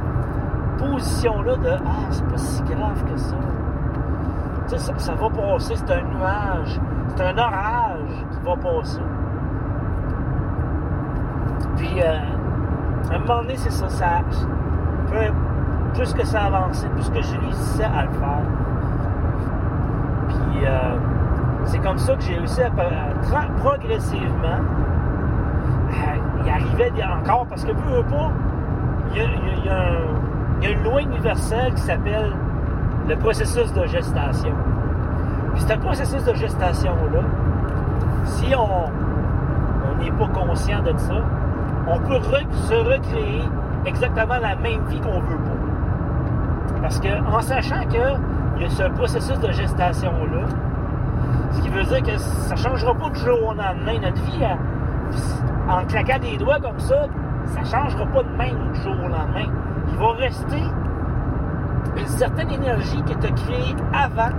position-là 0.78 1.56
de 1.58 1.70
Ah, 1.86 2.08
c'est 2.12 2.28
pas 2.28 2.38
si 2.38 2.62
grave 2.64 3.04
que 3.06 3.18
ça. 3.18 3.36
Ça, 4.68 4.94
ça, 4.98 5.16
va 5.16 5.30
passer, 5.30 5.76
c'est 5.78 5.92
un 5.92 6.02
nuage, 6.02 6.80
c'est 7.16 7.24
un 7.24 7.38
orage 7.38 8.26
qui 8.32 8.46
va 8.46 8.56
passer. 8.58 9.02
Puis, 11.76 12.02
euh, 12.02 12.18
à 13.12 13.16
un 13.16 13.20
moment 13.20 13.42
donné, 13.42 13.56
c'est 13.58 13.72
ça, 13.72 13.90
ça 13.90 14.22
plus 15.94 16.14
que 16.14 16.26
ça 16.26 16.44
avançait, 16.44 16.88
plus 16.90 17.10
que 17.10 17.22
je 17.22 17.40
réussissais 17.40 17.86
à 17.86 18.04
le 18.04 18.12
faire. 18.12 18.44
Puis, 20.28 20.66
euh, 20.66 20.96
c'est 21.66 21.80
comme 21.80 21.98
ça 21.98 22.16
que 22.16 22.22
j'ai 22.22 22.36
réussi 22.36 22.62
à, 22.62 22.72
progressivement 23.58 24.60
y 26.46 26.50
arriver 26.50 26.92
encore, 27.04 27.46
parce 27.48 27.64
que, 27.64 27.72
peu 27.72 28.04
pas, 28.04 28.32
il 29.14 29.18
y 29.18 29.70
a, 29.70 30.72
une 30.72 30.84
loi 30.84 31.02
universelle 31.02 31.74
qui 31.74 31.82
s'appelle 31.82 32.34
le 33.08 33.16
processus 33.18 33.72
de 33.74 33.86
gestation. 33.86 34.54
Puis 35.54 35.62
ce 35.62 35.74
processus 35.76 36.24
de 36.24 36.34
gestation-là, 36.34 37.22
si 38.26 38.54
on 38.56 40.02
n'est 40.02 40.12
pas 40.12 40.28
conscient 40.28 40.82
de 40.82 40.94
ça, 40.98 41.22
on 41.88 42.00
peut 42.00 42.20
se 42.52 42.74
recréer 42.74 43.42
exactement 43.86 44.38
la 44.42 44.56
même 44.56 44.86
vie 44.88 45.00
qu'on 45.00 45.20
veut 45.22 45.38
pas. 45.38 46.82
Parce 46.82 47.00
que 47.00 47.08
en 47.08 47.42
sachant 47.42 47.86
qu'il 47.88 48.62
y 48.62 48.66
a 48.66 48.70
ce 48.70 48.84
processus 48.90 49.40
de 49.40 49.52
gestation-là, 49.52 50.46
ce 51.52 51.62
qui 51.62 51.70
veut 51.70 51.84
dire 51.84 52.04
que 52.04 52.18
ça 52.18 52.56
ne 52.56 52.60
changera 52.60 52.94
pas 52.94 53.10
du 53.10 53.20
jour 53.20 53.40
au 53.42 53.54
lendemain. 53.54 54.00
Notre 54.02 54.22
vie, 54.24 54.44
en 55.70 55.86
claquant 55.86 56.20
des 56.20 56.38
doigts 56.38 56.60
comme 56.60 56.80
ça, 56.80 57.08
ça 57.46 57.62
ne 57.62 57.66
changera 57.66 58.06
pas 58.08 58.24
de 58.24 58.38
même 58.38 58.72
du 58.74 58.82
jour 58.82 58.94
au 58.94 59.08
lendemain. 59.08 59.52
Il 59.90 59.98
va 59.98 60.12
rester 60.12 60.62
une 61.98 62.08
certaine 62.08 62.52
énergie 62.52 63.02
que 63.04 63.14
tu 63.14 63.28
as 63.28 63.32
créée 63.32 63.76
avant, 63.94 64.36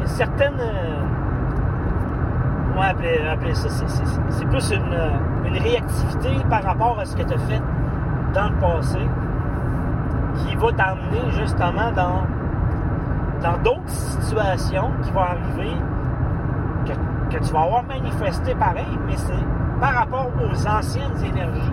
une 0.00 0.06
certaine. 0.06 0.60
Euh, 0.60 1.05
appeler, 2.82 3.54
ça 3.54 3.68
C'est 4.30 4.46
plus 4.46 4.70
une, 4.70 4.98
une, 5.46 5.58
réactivité 5.62 6.30
par 6.48 6.62
rapport 6.62 6.98
à 6.98 7.04
ce 7.04 7.16
que 7.16 7.22
tu 7.22 7.34
as 7.34 7.38
fait 7.38 7.62
dans 8.34 8.48
le 8.48 8.56
passé 8.56 8.98
qui 10.36 10.54
va 10.56 10.72
t'amener 10.72 11.30
justement 11.30 11.90
dans 11.92 12.22
dans 13.42 13.58
d'autres 13.62 13.88
situations 13.88 14.90
qui 15.02 15.10
vont 15.10 15.20
arriver 15.20 15.76
que, 17.30 17.38
tu 17.38 17.52
vas 17.52 17.62
avoir 17.62 17.82
manifesté 17.84 18.54
pareil, 18.54 18.98
mais 19.06 19.16
c'est 19.16 19.34
par 19.80 19.94
rapport 19.94 20.30
aux 20.40 20.66
anciennes 20.66 21.24
énergies 21.24 21.72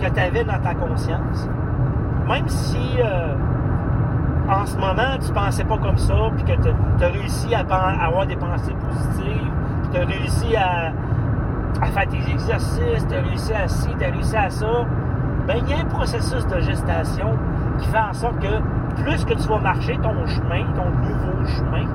que 0.00 0.06
tu 0.08 0.20
avais 0.20 0.44
dans 0.44 0.58
ta 0.60 0.74
conscience. 0.74 1.48
Même 2.26 2.48
si 2.48 2.98
euh, 2.98 3.34
en 4.48 4.64
ce 4.64 4.76
moment, 4.76 5.18
tu 5.24 5.32
pensais 5.32 5.64
pas 5.64 5.78
comme 5.78 5.98
ça, 5.98 6.14
puis 6.36 6.44
que 6.44 6.62
tu 6.62 7.04
as 7.04 7.08
réussi 7.08 7.54
à, 7.54 7.60
avoir 7.60 8.26
des 8.26 8.36
pensées 8.36 8.74
positives, 8.74 9.50
puis 9.96 10.06
tu 10.06 10.12
as 10.12 10.18
réussi 10.18 10.56
à, 10.56 10.92
faire 11.86 12.08
tes 12.08 12.30
exercices, 12.30 13.06
tu 13.08 13.14
as 13.14 13.20
réussi 13.22 13.52
à 13.52 13.68
ci, 13.68 13.88
tu 13.98 14.04
as 14.04 14.10
réussi 14.10 14.36
à 14.36 14.50
ça, 14.50 14.86
ben, 15.46 15.56
il 15.62 15.70
y 15.70 15.74
a 15.74 15.82
un 15.82 15.84
processus 15.84 16.46
de 16.46 16.60
gestation 16.60 17.32
qui 17.78 17.86
fait 17.88 17.98
en 17.98 18.12
sorte 18.12 18.38
que 18.40 19.02
plus 19.02 19.24
que 19.24 19.34
tu 19.34 19.48
vas 19.48 19.58
marcher 19.58 19.96
ton 19.98 20.26
chemin, 20.26 20.64
ton 20.74 20.90
nouveau 20.90 21.46
chemin, 21.46 21.86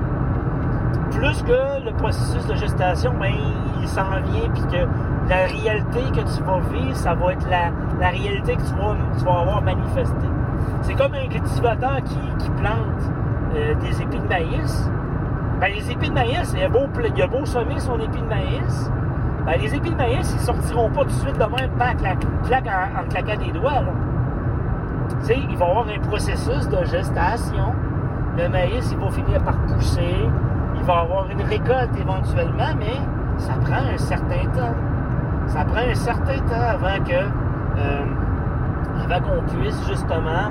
plus 1.10 1.42
que 1.42 1.84
le 1.84 1.92
processus 1.98 2.46
de 2.46 2.54
gestation, 2.54 3.12
ben, 3.20 3.32
il 3.80 3.88
s'en 3.88 4.10
vient, 4.10 4.48
puis 4.54 4.62
que 4.62 4.86
la 5.28 5.46
réalité 5.46 6.00
que 6.12 6.36
tu 6.36 6.42
vas 6.42 6.60
vivre, 6.72 6.96
ça 6.96 7.14
va 7.14 7.32
être 7.32 7.48
la, 7.48 7.70
la 8.00 8.08
réalité 8.08 8.56
que 8.56 8.62
tu 8.62 8.74
vas, 8.74 8.96
tu 9.18 9.24
vas 9.24 9.40
avoir 9.40 9.62
manifestée. 9.62 10.28
C'est 10.82 10.94
comme 10.94 11.14
un 11.14 11.28
cultivateur 11.28 11.96
qui, 12.04 12.18
qui 12.38 12.50
plante 12.50 13.12
euh, 13.54 13.74
des 13.74 14.02
épis 14.02 14.18
de 14.18 14.28
maïs. 14.28 14.90
Ben, 15.62 15.72
les 15.72 15.92
épis 15.92 16.08
de 16.08 16.14
maïs, 16.14 16.52
il 16.56 16.58
il 16.58 17.22
a 17.22 17.26
beau 17.28 17.44
semer 17.44 17.78
son 17.78 17.96
épi 18.00 18.20
de 18.20 18.26
maïs, 18.26 18.90
ben, 19.46 19.60
les 19.60 19.72
épis 19.72 19.90
de 19.90 19.94
maïs, 19.94 20.34
ils 20.34 20.40
sortiront 20.40 20.90
pas 20.90 21.02
tout 21.02 21.06
de 21.06 21.12
suite 21.12 21.38
de 21.38 21.44
même, 21.44 21.70
pas 21.78 21.92
en, 21.92 23.08
claquant 23.08 23.40
des 23.40 23.52
doigts. 23.52 23.84
Il 25.30 25.56
va 25.56 25.66
y 25.66 25.70
avoir 25.70 25.86
un 25.86 26.00
processus 26.00 26.68
de 26.68 26.84
gestation. 26.86 27.74
Le 28.36 28.48
maïs, 28.48 28.90
il 28.90 28.98
va 28.98 29.08
finir 29.12 29.40
par 29.44 29.56
pousser. 29.68 30.28
Il 30.74 30.82
va 30.82 30.94
y 30.94 30.98
avoir 30.98 31.30
une 31.30 31.42
récolte 31.42 31.96
éventuellement, 31.96 32.74
mais 32.76 32.98
ça 33.36 33.52
prend 33.64 33.86
un 33.94 33.98
certain 33.98 34.44
temps. 34.52 34.74
Ça 35.46 35.64
prend 35.64 35.88
un 35.88 35.94
certain 35.94 36.38
temps 36.40 36.70
avant 36.70 37.04
que 37.04 37.14
euh, 37.78 38.04
avant 39.04 39.20
qu'on 39.20 39.42
puisse 39.54 39.80
justement 39.88 40.50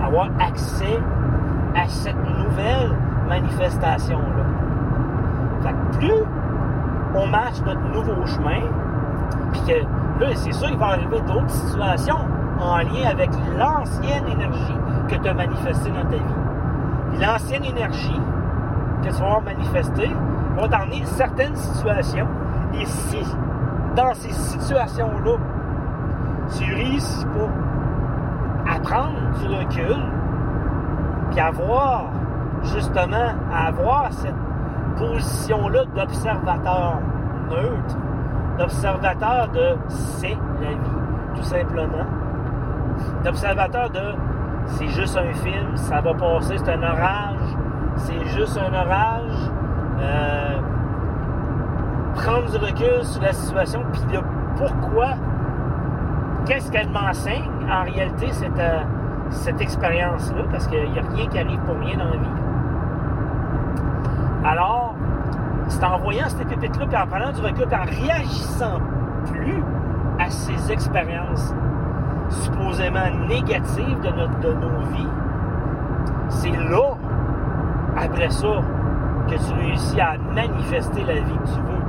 avoir 0.00 0.28
accès 0.38 1.00
à 1.74 1.88
cette 1.88 2.14
nouvelle 2.38 2.94
manifestation-là. 3.28 4.44
Plus 5.98 6.24
on 7.14 7.26
marche 7.26 7.60
notre 7.64 7.82
nouveau 7.92 8.26
chemin, 8.26 8.60
puis 9.52 9.60
que 9.66 10.24
là, 10.24 10.30
c'est 10.34 10.52
sûr, 10.52 10.68
il 10.70 10.78
va 10.78 10.88
arriver 10.88 11.20
d'autres 11.22 11.50
situations 11.50 12.18
en 12.60 12.78
lien 12.78 13.08
avec 13.10 13.30
l'ancienne 13.56 14.26
énergie 14.28 14.76
que 15.08 15.16
tu 15.16 15.28
as 15.28 15.34
manifestée 15.34 15.90
dans 15.90 16.04
ta 16.04 16.16
vie. 16.16 17.20
L'ancienne 17.20 17.64
énergie 17.64 18.20
que 19.02 19.08
tu 19.08 19.22
vas 19.22 19.40
manifester 19.40 20.10
va 20.56 20.68
t'emmener 20.68 21.04
certaines 21.04 21.56
situations. 21.56 22.26
Et 22.74 22.84
si, 22.84 23.24
dans 23.96 24.14
ces 24.14 24.32
situations-là, 24.32 25.36
tu 26.56 26.74
réussis 26.74 27.26
pas 27.26 28.74
à 28.74 28.80
prendre 28.80 29.14
du 29.40 29.48
recul, 29.48 29.96
puis 31.30 31.40
avoir, 31.40 32.06
justement, 32.62 33.34
à 33.52 33.68
avoir 33.68 34.12
cette 34.12 34.34
position-là 34.96 35.84
d'observateur 35.94 36.98
neutre, 37.50 37.96
d'observateur 38.58 39.48
de 39.48 39.76
c'est 39.88 40.36
la 40.60 40.70
vie, 40.70 41.36
tout 41.36 41.42
simplement, 41.42 42.06
d'observateur 43.24 43.90
de 43.90 44.14
c'est 44.66 44.88
juste 44.88 45.16
un 45.16 45.32
film, 45.32 45.76
ça 45.76 46.00
va 46.00 46.12
passer, 46.14 46.58
c'est 46.58 46.70
un 46.70 46.82
orage, 46.82 47.56
c'est 47.96 48.24
juste 48.26 48.58
un 48.58 48.74
orage. 48.74 49.50
Euh, 50.00 50.58
prendre 52.14 52.50
du 52.50 52.56
recul 52.56 53.04
sur 53.04 53.22
la 53.22 53.32
situation, 53.32 53.82
puis 53.92 54.02
le 54.12 54.20
pourquoi, 54.56 55.14
qu'est-ce 56.46 56.70
qu'elle 56.70 56.90
m'enseigne 56.90 57.48
en 57.70 57.84
réalité, 57.84 58.28
cette, 58.32 58.58
euh, 58.58 58.80
cette 59.30 59.60
expérience-là, 59.60 60.42
parce 60.50 60.66
qu'il 60.66 60.90
n'y 60.90 60.98
a 60.98 61.02
rien 61.02 61.26
qui 61.26 61.38
arrive 61.38 61.60
pour 61.60 61.76
rien 61.78 61.96
dans 61.96 62.04
la 62.04 62.16
vie. 62.16 62.47
Alors, 64.48 64.94
c'est 65.68 65.84
en 65.84 65.98
voyant 65.98 66.26
cette 66.28 66.48
pépite-là, 66.48 66.86
puis 66.86 66.96
en 66.96 67.06
prenant 67.06 67.32
du 67.32 67.40
recul, 67.42 67.66
puis 67.66 67.76
en 67.76 67.84
réagissant 67.84 68.80
plus 69.30 69.62
à 70.18 70.30
ces 70.30 70.72
expériences 70.72 71.54
supposément 72.30 73.10
négatives 73.28 74.00
de, 74.00 74.08
notre, 74.08 74.38
de 74.40 74.52
nos 74.54 74.80
vies, 74.90 75.08
c'est 76.30 76.56
là, 76.56 76.96
après 77.94 78.30
ça, 78.30 78.62
que 79.28 79.34
tu 79.34 79.52
réussis 79.52 80.00
à 80.00 80.16
manifester 80.34 81.04
la 81.04 81.14
vie 81.16 81.38
que 81.44 81.48
tu 81.48 81.60
veux. 81.60 81.82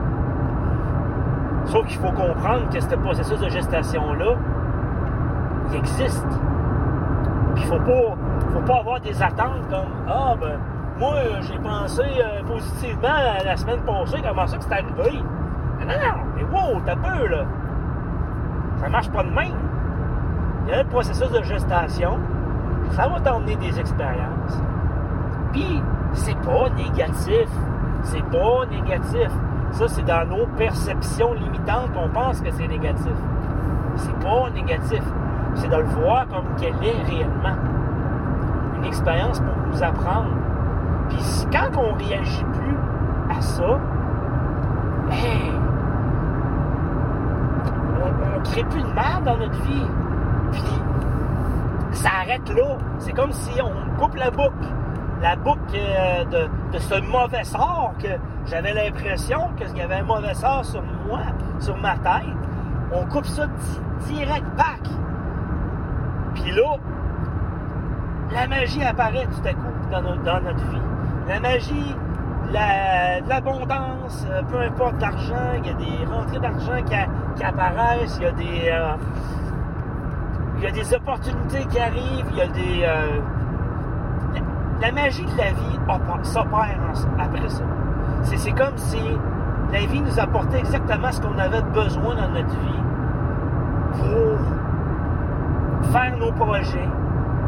Sauf 1.63 1.87
qu'il 1.87 1.97
faut 1.97 2.11
comprendre 2.11 2.67
que 2.73 2.81
ce 2.81 2.95
processus 2.95 3.39
de 3.39 3.47
gestation-là, 3.47 4.35
il 5.69 5.77
existe. 5.77 6.27
Puis 7.55 7.63
il 7.63 7.69
pas, 7.69 8.15
faut 8.51 8.65
pas 8.65 8.79
avoir 8.79 8.99
des 8.99 9.21
attentes 9.21 9.65
comme 9.69 9.87
Ah 10.09 10.35
ben 10.39 10.59
moi 10.99 11.15
j'ai 11.41 11.57
pensé 11.57 12.01
euh, 12.01 12.43
positivement 12.43 13.07
la 13.45 13.57
semaine 13.57 13.81
passée, 13.81 14.17
comment 14.27 14.45
ça 14.45 14.57
que 14.57 14.63
c'est 14.63 14.73
arrivé? 14.73 15.23
Non, 15.79 15.87
non, 15.87 16.23
mais 16.35 16.43
wow, 16.43 16.81
t'as 16.85 16.95
peur 16.95 17.29
là. 17.29 17.45
Ça 18.79 18.89
marche 18.89 19.09
pas 19.09 19.23
de 19.23 19.29
même. 19.29 19.57
Il 20.65 20.71
y 20.71 20.75
a 20.75 20.79
un 20.81 20.85
processus 20.85 21.31
de 21.31 21.41
gestation. 21.41 22.19
Ça 22.91 23.07
va 23.07 23.19
t'emmener 23.19 23.55
des 23.55 23.79
expériences. 23.79 24.61
Puis, 25.51 25.81
c'est 26.13 26.37
pas 26.37 26.69
négatif. 26.75 27.49
C'est 28.03 28.23
pas 28.25 28.65
négatif. 28.69 29.29
Ça, 29.71 29.87
c'est 29.87 30.05
dans 30.05 30.27
nos 30.27 30.45
perceptions 30.57 31.33
limitantes 31.33 31.91
qu'on 31.93 32.09
pense 32.09 32.41
que 32.41 32.51
c'est 32.51 32.67
négatif. 32.67 33.13
C'est 33.95 34.19
pas 34.19 34.49
négatif. 34.53 35.03
C'est 35.55 35.69
de 35.69 35.77
le 35.77 35.83
voir 35.83 36.27
comme 36.27 36.55
qu'elle 36.57 36.75
est 36.83 37.03
réellement. 37.03 37.57
Une 38.77 38.85
expérience 38.85 39.39
pour 39.39 39.55
nous 39.67 39.83
apprendre. 39.83 40.29
Puis 41.09 41.47
quand 41.51 41.77
on 41.77 41.93
réagit 41.93 42.43
plus 42.43 42.77
à 43.29 43.41
ça, 43.41 43.79
ben, 45.09 45.15
on, 48.03 48.39
ne 48.39 48.43
crée 48.45 48.63
plus 48.63 48.81
de 48.81 48.93
mal 48.93 49.23
dans 49.23 49.37
notre 49.37 49.61
vie. 49.63 49.87
Puis 50.51 50.63
ça 51.91 52.09
arrête 52.21 52.49
là. 52.49 52.77
C'est 52.99 53.13
comme 53.13 53.31
si 53.31 53.61
on 53.61 53.99
coupe 53.99 54.15
la 54.15 54.31
boucle 54.31 54.67
la 55.21 55.35
boucle 55.35 55.59
euh, 55.75 56.23
de, 56.71 56.77
ce 56.77 56.99
mauvais 57.01 57.43
sort 57.43 57.93
que 58.01 58.07
j'avais 58.45 58.73
l'impression 58.73 59.49
qu'il 59.57 59.77
y 59.77 59.81
avait 59.81 59.95
un 59.95 60.03
mauvais 60.03 60.33
sort 60.33 60.63
sur 60.63 60.81
moi, 61.07 61.19
sur 61.59 61.77
ma 61.77 61.97
tête. 61.97 62.35
On 62.91 63.05
coupe 63.05 63.25
ça 63.25 63.47
direct, 64.07 64.45
pack. 64.55 64.81
Puis 66.35 66.51
là, 66.51 66.77
la 68.31 68.47
magie 68.47 68.83
apparaît 68.83 69.27
tout 69.27 69.47
à 69.47 69.53
coup 69.53 69.59
dans, 69.91 70.01
notre 70.41 70.65
vie. 70.69 70.81
La 71.29 71.39
magie, 71.39 71.95
l'abondance, 72.51 74.27
euh, 74.29 74.41
peu 74.51 74.59
importe 74.59 74.99
l'argent, 74.99 75.53
il 75.57 75.67
y 75.67 75.69
a 75.69 75.73
des 75.73 76.05
rentrées 76.11 76.39
d'argent 76.39 76.83
qui, 76.85 77.43
apparaissent, 77.43 78.17
il 78.17 78.23
y 78.23 78.25
a 78.25 78.31
des... 78.31 78.69
Euh, 78.71 78.95
il 80.57 80.63
y 80.65 80.67
a 80.67 80.71
des 80.71 80.93
opportunités 80.93 81.65
qui 81.69 81.79
arrivent, 81.79 82.25
il 82.31 82.37
y 82.37 82.41
a 82.41 82.47
des 82.47 82.85
la 84.81 84.91
magie 84.91 85.25
de 85.25 85.37
la 85.37 85.51
vie 85.51 85.79
s'opère 86.23 86.79
après 87.19 87.49
ça. 87.49 87.63
C'est 88.23 88.51
comme 88.51 88.77
si 88.77 88.99
la 89.71 89.79
vie 89.79 90.01
nous 90.01 90.19
apportait 90.19 90.59
exactement 90.59 91.11
ce 91.11 91.21
qu'on 91.21 91.37
avait 91.37 91.61
besoin 91.73 92.15
dans 92.15 92.29
notre 92.29 92.49
vie 92.49 92.83
pour 93.97 94.37
faire 95.91 96.17
nos 96.17 96.31
projets. 96.31 96.87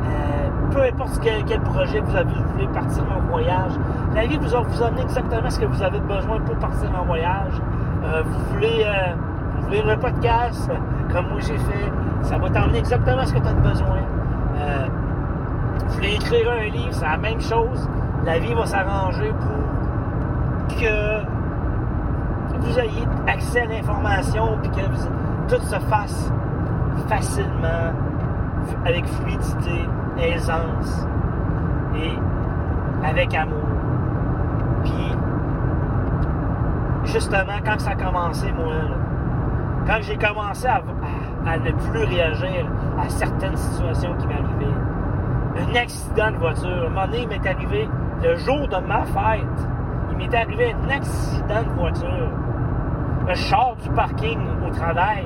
Euh, 0.04 0.50
peu 0.72 0.84
importe 0.84 1.20
quel, 1.22 1.62
projet 1.62 2.00
vous, 2.00 2.16
avez, 2.16 2.34
vous 2.34 2.54
voulez 2.54 2.68
partir 2.68 3.04
en 3.16 3.22
voyage, 3.30 3.72
la 4.16 4.26
vie 4.26 4.38
vous, 4.38 4.50
vous 4.50 4.84
amener 4.84 5.02
exactement 5.02 5.50
ce 5.50 5.60
que 5.60 5.66
vous 5.66 5.84
avez 5.84 6.00
besoin 6.00 6.40
pour 6.42 6.56
partir 6.56 6.90
en 7.00 7.06
voyage. 7.06 7.62
Euh, 8.04 8.24
vous 8.26 8.54
voulez 8.54 8.86
euh, 8.86 9.92
un 9.92 9.98
podcast, 9.98 10.70
comme 11.14 11.30
moi 11.30 11.40
j'ai 11.40 11.58
fait, 11.58 11.92
ça 12.24 12.38
va 12.38 12.50
t'emmener 12.50 12.80
exactement 12.80 13.26
ce 13.26 13.34
que 13.34 13.40
tu 13.40 13.48
as 13.48 13.54
besoin. 13.54 14.00
Vous 15.88 15.96
voulez 15.96 16.16
écrire 16.16 16.52
un 16.52 16.70
livre, 16.70 16.92
c'est 16.92 17.06
la 17.06 17.18
même 17.18 17.42
chose. 17.42 17.90
La 18.26 18.40
vie 18.40 18.54
va 18.54 18.66
s'arranger 18.66 19.34
pour 19.40 20.78
que 20.78 21.22
vous 22.60 22.80
ayez 22.80 23.08
accès 23.28 23.62
à 23.62 23.66
l'information 23.66 24.58
puis 24.62 24.72
que 24.72 25.54
tout 25.54 25.62
se 25.62 25.80
fasse 25.80 26.32
facilement, 27.08 27.94
avec 28.86 29.06
fluidité, 29.06 29.88
aisance 30.18 31.06
et 31.96 32.14
avec 33.06 33.34
amour. 33.34 33.58
Puis, 34.84 35.16
justement, 37.06 37.60
quand 37.66 37.80
ça 37.80 37.92
a 37.92 37.96
commencé, 37.96 38.52
moi, 38.52 38.74
quand 39.88 39.98
j'ai 40.02 40.18
commencé 40.18 40.68
à, 40.68 40.82
ne 41.58 41.72
plus 41.72 42.04
réagir 42.04 42.66
à 43.00 43.10
certaines 43.10 43.58
situations 43.58 44.16
qui 44.18 44.28
m'arrivaient, 44.28 44.78
un 45.58 45.76
accident 45.76 46.32
de 46.32 46.38
voiture. 46.38 46.70
À 46.70 46.86
un 46.86 46.90
moment 46.90 47.06
donné, 47.08 47.22
il 47.24 47.28
m'est 47.28 47.48
arrivé, 47.48 47.90
le 48.24 48.36
jour 48.38 48.68
de 48.68 48.78
ma 48.88 49.04
fête, 49.04 49.68
il 50.12 50.18
m'est 50.18 50.36
arrivé 50.36 50.74
un 50.74 50.90
accident 50.90 51.64
de 51.64 51.80
voiture. 51.80 52.30
Le 53.28 53.36
char 53.36 53.76
du 53.84 53.90
parking 53.90 54.40
au 54.68 54.74
travail. 54.74 55.26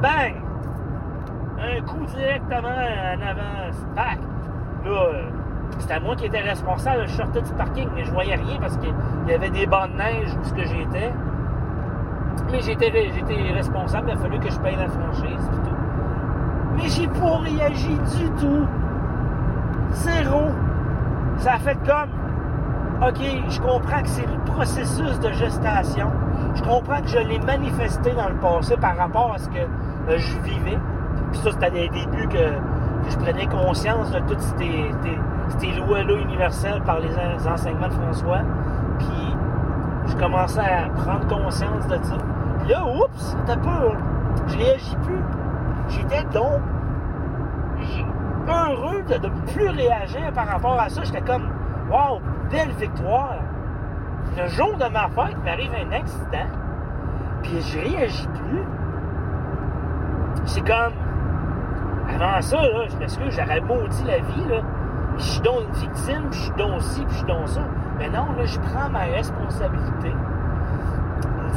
Bang! 0.00 0.39
Coup 1.86 2.04
directement 2.14 2.68
en 2.68 3.20
avant. 3.22 3.70
Là, 3.96 4.16
euh, 4.86 5.22
c'était 5.78 6.00
moi 6.00 6.14
qui 6.16 6.26
étais 6.26 6.40
responsable. 6.40 7.06
Je 7.06 7.14
sortais 7.14 7.42
du 7.42 7.52
parking, 7.52 7.88
mais 7.94 8.04
je 8.04 8.12
voyais 8.12 8.34
rien 8.34 8.58
parce 8.60 8.76
qu'il 8.76 8.92
y 9.28 9.32
avait 9.32 9.50
des 9.50 9.66
bancs 9.66 9.90
de 9.90 9.96
neige 9.96 10.28
où 10.34 10.56
j'étais. 10.56 11.12
Mais 12.50 12.60
j'étais, 12.60 12.92
j'étais 13.14 13.52
responsable. 13.52 14.10
Il 14.10 14.14
a 14.14 14.16
fallu 14.18 14.38
que 14.40 14.50
je 14.50 14.58
paye 14.60 14.76
la 14.76 14.88
franchise 14.88 15.50
et 15.52 15.68
tout. 15.68 15.76
Mais 16.76 16.88
j'ai 16.88 17.08
pas 17.08 17.38
réagi 17.38 17.94
du 18.18 18.30
tout. 18.38 18.66
Zéro. 19.92 20.42
Ça 21.38 21.54
a 21.54 21.58
fait 21.58 21.78
comme, 21.86 22.10
OK, 23.08 23.20
je 23.48 23.60
comprends 23.60 24.02
que 24.02 24.08
c'est 24.08 24.26
le 24.26 24.52
processus 24.52 25.18
de 25.20 25.32
gestation. 25.32 26.10
Je 26.54 26.62
comprends 26.62 27.00
que 27.00 27.08
je 27.08 27.18
l'ai 27.18 27.38
manifesté 27.38 28.10
dans 28.12 28.28
le 28.28 28.36
passé 28.36 28.76
par 28.76 28.96
rapport 28.96 29.32
à 29.34 29.38
ce 29.38 29.48
que 29.48 29.58
euh, 29.58 30.18
je 30.18 30.38
vivais. 30.40 30.78
Puis 31.30 31.40
ça, 31.40 31.50
c'était 31.52 31.70
des 31.70 31.88
débuts 31.88 32.28
que, 32.28 32.54
je 33.08 33.16
prenais 33.16 33.46
conscience 33.46 34.10
de 34.10 34.18
toutes 34.20 34.40
ces, 34.40 35.72
lois-là 35.72 36.14
universelles 36.20 36.82
par 36.82 37.00
les 37.00 37.10
enseignements 37.48 37.88
de 37.88 37.94
François. 37.94 38.40
Puis 38.98 39.36
je 40.06 40.16
commençais 40.16 40.60
à 40.60 40.88
prendre 40.90 41.26
conscience 41.26 41.86
de 41.86 41.98
ça. 42.02 42.16
Puis 42.60 42.68
là, 42.68 42.84
oups, 42.84 43.08
c'était 43.16 43.60
pas. 43.60 43.92
Je 44.46 44.58
réagis 44.58 44.96
plus. 45.02 45.22
J'étais 45.88 46.24
donc 46.32 46.60
heureux 48.48 49.02
de 49.02 49.14
ne 49.14 49.52
plus 49.52 49.68
réagir 49.68 50.32
par 50.34 50.46
rapport 50.46 50.78
à 50.78 50.88
ça. 50.88 51.02
J'étais 51.04 51.22
comme, 51.22 51.48
wow, 51.90 52.20
belle 52.50 52.70
victoire. 52.72 53.36
Le 54.36 54.46
jour 54.48 54.76
de 54.76 54.88
ma 54.88 55.08
fête, 55.08 55.36
m'arrive 55.44 55.72
un 55.74 55.92
accident, 55.92 56.48
puis 57.42 57.60
je 57.60 57.78
réagis 57.78 58.28
plus. 58.28 58.62
C'est 60.44 60.60
comme, 60.60 60.92
avant 62.14 62.40
ça, 62.40 62.56
là, 62.56 62.86
je 62.88 62.96
m'excuse, 62.96 63.38
j'aurais 63.38 63.60
maudit 63.60 64.04
la 64.04 64.18
vie, 64.18 64.48
là. 64.48 64.62
Je 65.16 65.22
suis 65.22 65.40
donc 65.40 65.62
une 65.68 65.74
victime, 65.74 66.22
puis 66.30 66.38
je 66.38 66.44
suis 66.44 66.54
donc 66.56 66.80
ci, 66.80 67.00
puis 67.04 67.10
je 67.10 67.16
suis 67.16 67.26
donc 67.26 67.48
ça. 67.48 67.60
Mais 67.98 68.08
non, 68.08 68.26
là, 68.36 68.44
je 68.44 68.58
prends 68.58 68.88
ma 68.88 69.00
responsabilité. 69.00 70.12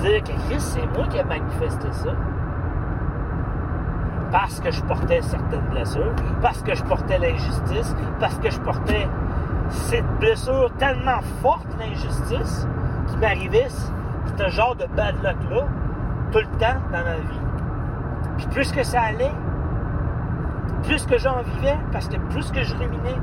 Dire 0.01 0.23
que 0.23 0.31
Chris, 0.47 0.59
c'est 0.59 0.85
moi 0.97 1.07
qui 1.07 1.17
ai 1.17 1.23
manifesté 1.23 1.91
ça. 1.91 2.09
Parce 4.31 4.59
que 4.59 4.71
je 4.71 4.81
portais 4.83 5.21
certaines 5.21 5.65
blessures, 5.69 6.13
parce 6.41 6.61
que 6.63 6.75
je 6.75 6.83
portais 6.83 7.19
l'injustice, 7.19 7.95
parce 8.19 8.37
que 8.39 8.49
je 8.49 8.59
portais 8.59 9.07
cette 9.69 10.07
blessure 10.19 10.71
tellement 10.77 11.21
forte, 11.41 11.67
l'injustice, 11.79 12.67
qui 13.07 13.17
m'arrivait, 13.17 13.67
ce 13.69 14.49
genre 14.49 14.75
de 14.75 14.85
bad 14.95 15.15
luck-là, 15.23 15.65
tout 16.31 16.39
le 16.39 16.57
temps 16.57 16.79
dans 16.91 17.03
ma 17.03 17.15
vie. 17.15 17.39
Puis 18.37 18.47
plus 18.47 18.71
que 18.71 18.83
ça 18.83 19.01
allait, 19.01 19.31
plus 20.83 21.05
que 21.05 21.17
j'en 21.17 21.41
vivais, 21.41 21.77
parce 21.91 22.07
que 22.07 22.17
plus 22.29 22.51
que 22.51 22.63
je 22.63 22.75
ruminais 22.75 23.17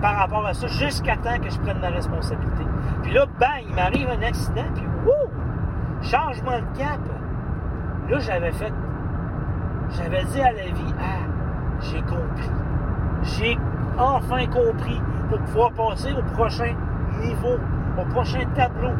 par 0.00 0.16
rapport 0.16 0.46
à 0.46 0.54
ça, 0.54 0.66
jusqu'à 0.66 1.16
temps 1.16 1.38
que 1.42 1.50
je 1.50 1.58
prenne 1.60 1.78
ma 1.80 1.88
responsabilité. 1.88 2.64
Puis 3.02 3.12
là, 3.12 3.26
bang, 3.38 3.64
il 3.68 3.74
m'arrive 3.74 4.08
un 4.08 4.22
accident, 4.22 4.64
puis 4.74 4.84
wouh! 5.04 5.30
Changement 6.02 6.58
de 6.58 6.78
cap. 6.78 7.00
Là, 8.08 8.18
j'avais 8.18 8.52
fait. 8.52 8.72
J'avais 9.90 10.24
dit 10.24 10.40
à 10.40 10.52
la 10.52 10.64
vie, 10.64 10.94
ah, 10.98 11.26
j'ai 11.80 12.00
compris. 12.02 12.50
J'ai 13.22 13.58
enfin 13.98 14.46
compris 14.46 15.00
pour 15.28 15.38
pouvoir 15.40 15.72
passer 15.72 16.12
au 16.12 16.22
prochain 16.34 16.74
niveau, 17.20 17.58
au 17.98 18.04
prochain 18.06 18.40
tableau. 18.54 18.92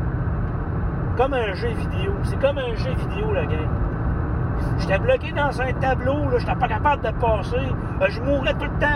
Comme 1.17 1.35
un 1.35 1.53
jeu 1.55 1.69
vidéo. 1.69 2.13
C'est 2.25 2.39
comme 2.41 2.59
un 2.59 2.75
jeu 2.75 2.93
vidéo, 2.93 3.33
la 3.33 3.47
game. 3.47 3.69
J'étais 4.79 4.99
bloqué 4.99 5.33
dans 5.33 5.61
un 5.61 5.73
tableau, 5.75 6.29
là, 6.31 6.39
j'étais 6.39 6.55
pas 6.55 6.69
capable 6.69 7.03
de 7.03 7.11
passer. 7.11 7.57
Euh, 8.01 8.07
je 8.09 8.21
mourrais 8.23 8.55
tout 8.55 8.65
le 8.65 8.79
temps 8.79 8.87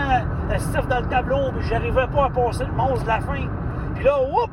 euh, 0.49 0.81
dans 0.89 0.99
le 0.99 1.05
tableau, 1.07 1.51
mais 1.55 1.61
j'arrivais 1.61 2.07
pas 2.07 2.25
à 2.25 2.29
passer 2.29 2.65
le 2.65 2.73
monstre 2.73 3.03
de 3.03 3.07
la 3.07 3.19
fin. 3.19 3.47
Puis 3.95 4.03
là, 4.03 4.19
whoop! 4.21 4.49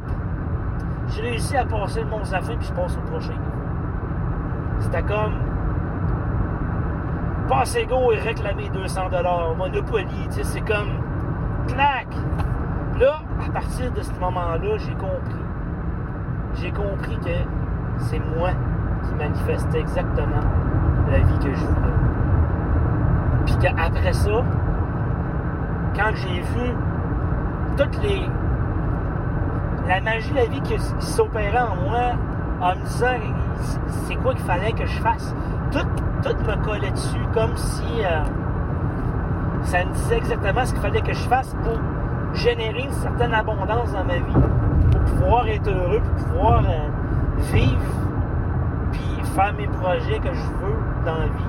J'ai 1.08 1.22
réussi 1.22 1.56
à 1.56 1.64
passer 1.64 2.00
le 2.00 2.06
monstre 2.08 2.28
de 2.28 2.32
la 2.32 2.40
fin, 2.42 2.56
puis 2.56 2.68
je 2.68 2.72
passe 2.72 2.96
au 2.96 3.10
prochain 3.10 3.34
C'était 4.80 5.02
comme 5.02 5.34
passer 7.48 7.86
go 7.86 8.12
et 8.12 8.18
réclamer 8.18 8.70
200 8.70 9.10
dollars 9.10 9.54
Monopoly, 9.56 10.06
tu 10.28 10.32
sais, 10.32 10.44
c'est 10.44 10.60
comme 10.60 11.00
clac. 11.66 12.06
Là, 12.98 13.20
à 13.46 13.50
partir 13.50 13.90
de 13.92 14.00
ce 14.00 14.12
moment-là, 14.20 14.76
j'ai 14.78 14.94
compris. 14.94 15.44
J'ai 16.54 16.70
compris 16.70 17.16
que 17.18 17.98
c'est 17.98 18.20
moi 18.36 18.50
qui 19.02 19.14
manifestais 19.14 19.80
exactement 19.80 20.42
la 21.12 21.18
vie 21.18 21.38
que 21.38 21.54
je 21.54 21.64
voulais. 21.64 21.92
Puis 23.46 23.56
qu'après 23.60 24.12
ça, 24.12 24.44
quand 25.94 26.10
j'ai 26.14 26.40
vu 26.40 26.74
toutes 27.76 28.02
les. 28.02 28.22
la 29.86 30.00
magie 30.00 30.30
de 30.30 30.36
la 30.36 30.46
vie 30.46 30.60
qui, 30.62 30.78
s'opérait 31.00 31.58
en 31.58 31.76
moi, 31.76 32.12
en 32.60 32.76
me 32.76 32.84
disant 32.84 33.06
c'est 34.06 34.16
quoi 34.16 34.34
qu'il 34.34 34.44
fallait 34.44 34.72
que 34.72 34.86
je 34.86 35.00
fasse, 35.00 35.34
tout, 35.70 35.86
me 36.24 36.64
collait 36.64 36.90
dessus 36.90 37.20
comme 37.34 37.56
si 37.56 38.04
euh, 38.04 38.22
ça 39.64 39.84
me 39.84 39.92
disait 39.92 40.18
exactement 40.18 40.64
ce 40.64 40.72
qu'il 40.72 40.82
fallait 40.82 41.00
que 41.00 41.12
je 41.12 41.28
fasse 41.28 41.54
pour 41.62 41.78
générer 42.34 42.82
une 42.82 42.92
certaine 42.92 43.34
abondance 43.34 43.92
dans 43.92 44.04
ma 44.04 44.14
vie, 44.14 44.32
pour 44.90 45.00
pouvoir 45.00 45.46
être 45.48 45.68
heureux, 45.68 46.00
pour 46.00 46.26
pouvoir 46.26 46.62
euh, 46.68 46.88
vivre 47.52 48.02
faire 49.34 49.54
mes 49.54 49.66
projets 49.66 50.18
que 50.18 50.32
je 50.32 50.42
veux 50.42 50.81
dans 51.04 51.18
la 51.18 51.26
vie. 51.26 51.44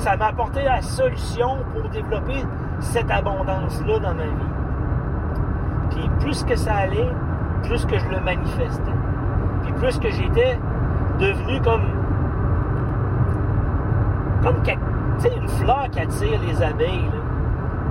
ça 0.00 0.16
m'a 0.16 0.26
apporté 0.26 0.62
la 0.62 0.80
solution 0.80 1.58
pour 1.72 1.88
développer 1.90 2.44
cette 2.80 3.10
abondance-là 3.10 3.98
dans 3.98 4.14
ma 4.14 4.24
vie. 4.24 4.30
Puis 5.90 6.08
plus 6.20 6.44
que 6.44 6.54
ça 6.56 6.74
allait, 6.74 7.10
plus 7.62 7.84
que 7.84 7.98
je 7.98 8.08
le 8.08 8.20
manifestais. 8.20 8.94
Puis 9.62 9.72
plus 9.74 9.98
que 9.98 10.10
j'étais 10.10 10.58
devenu 11.18 11.60
comme. 11.62 11.84
Comme 14.42 14.62
une 15.36 15.48
fleur 15.48 15.88
qui 15.90 16.00
attire 16.00 16.40
les 16.46 16.62
abeilles. 16.62 17.10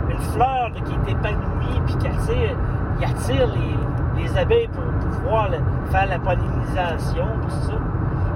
Une 0.10 0.20
fleur 0.20 0.72
qui 0.84 0.94
est 0.94 1.12
épanouie, 1.12 1.82
puis 1.86 1.96
qui 1.96 2.08
attire, 2.08 2.58
attire 3.02 3.48
les, 3.48 3.78
les 4.22 4.38
abeilles 4.38 4.68
pour, 4.68 4.84
pouvoir 5.22 5.50
faire 5.90 6.08
la 6.08 6.20
pollinisation, 6.20 7.26
tout 7.44 7.50
ça 7.50 7.74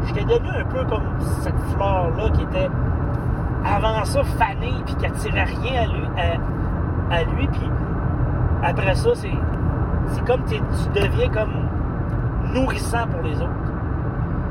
j'étais 0.07 0.25
devenu 0.25 0.49
un 0.49 0.65
peu 0.65 0.83
comme 0.85 1.19
cette 1.41 1.59
fleur-là 1.73 2.29
qui 2.31 2.43
était 2.43 2.69
avant 3.65 4.05
ça 4.05 4.23
fanée 4.23 4.73
puis 4.85 4.95
qui 4.95 5.05
attirait 5.05 5.43
rien 5.43 5.83
à 5.83 5.87
lui. 5.87 6.07
À, 7.11 7.23
lui 7.23 7.47
puis 7.47 7.69
après 8.63 8.95
ça, 8.95 9.09
c'est, 9.13 9.29
c'est 10.07 10.25
comme 10.25 10.43
tu 10.45 10.59
deviens 10.99 11.29
comme 11.29 11.53
nourrissant 12.53 13.07
pour 13.07 13.21
les 13.21 13.35
autres. 13.35 13.51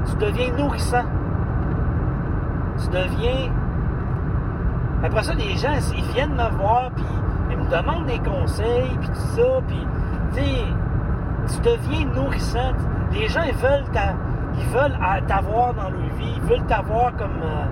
Tu 0.07 0.17
deviens 0.17 0.53
nourrissant. 0.57 1.05
Tu 2.79 2.89
deviens. 2.89 3.51
Après 5.03 5.23
ça, 5.23 5.35
les 5.35 5.57
gens, 5.57 5.73
ils 5.97 6.05
viennent 6.15 6.35
me 6.35 6.57
voir, 6.57 6.91
puis 6.95 7.05
ils 7.51 7.57
me 7.57 7.69
demandent 7.71 8.07
des 8.07 8.19
conseils, 8.19 8.97
puis 9.01 9.09
tout 9.09 9.37
ça, 9.37 9.61
puis, 9.67 9.87
tu 10.35 11.61
deviens 11.61 12.07
nourrissant. 12.15 12.73
Les 13.13 13.29
gens, 13.29 13.43
veulent 13.43 13.85
ta, 13.93 14.15
ils 14.59 14.67
veulent 14.67 14.99
t'avoir 15.27 15.75
dans 15.75 15.91
leur 15.91 16.15
vie, 16.17 16.33
ils 16.37 16.43
veulent 16.43 16.67
t'avoir 16.67 17.17
comme. 17.17 17.43
Euh, 17.43 17.67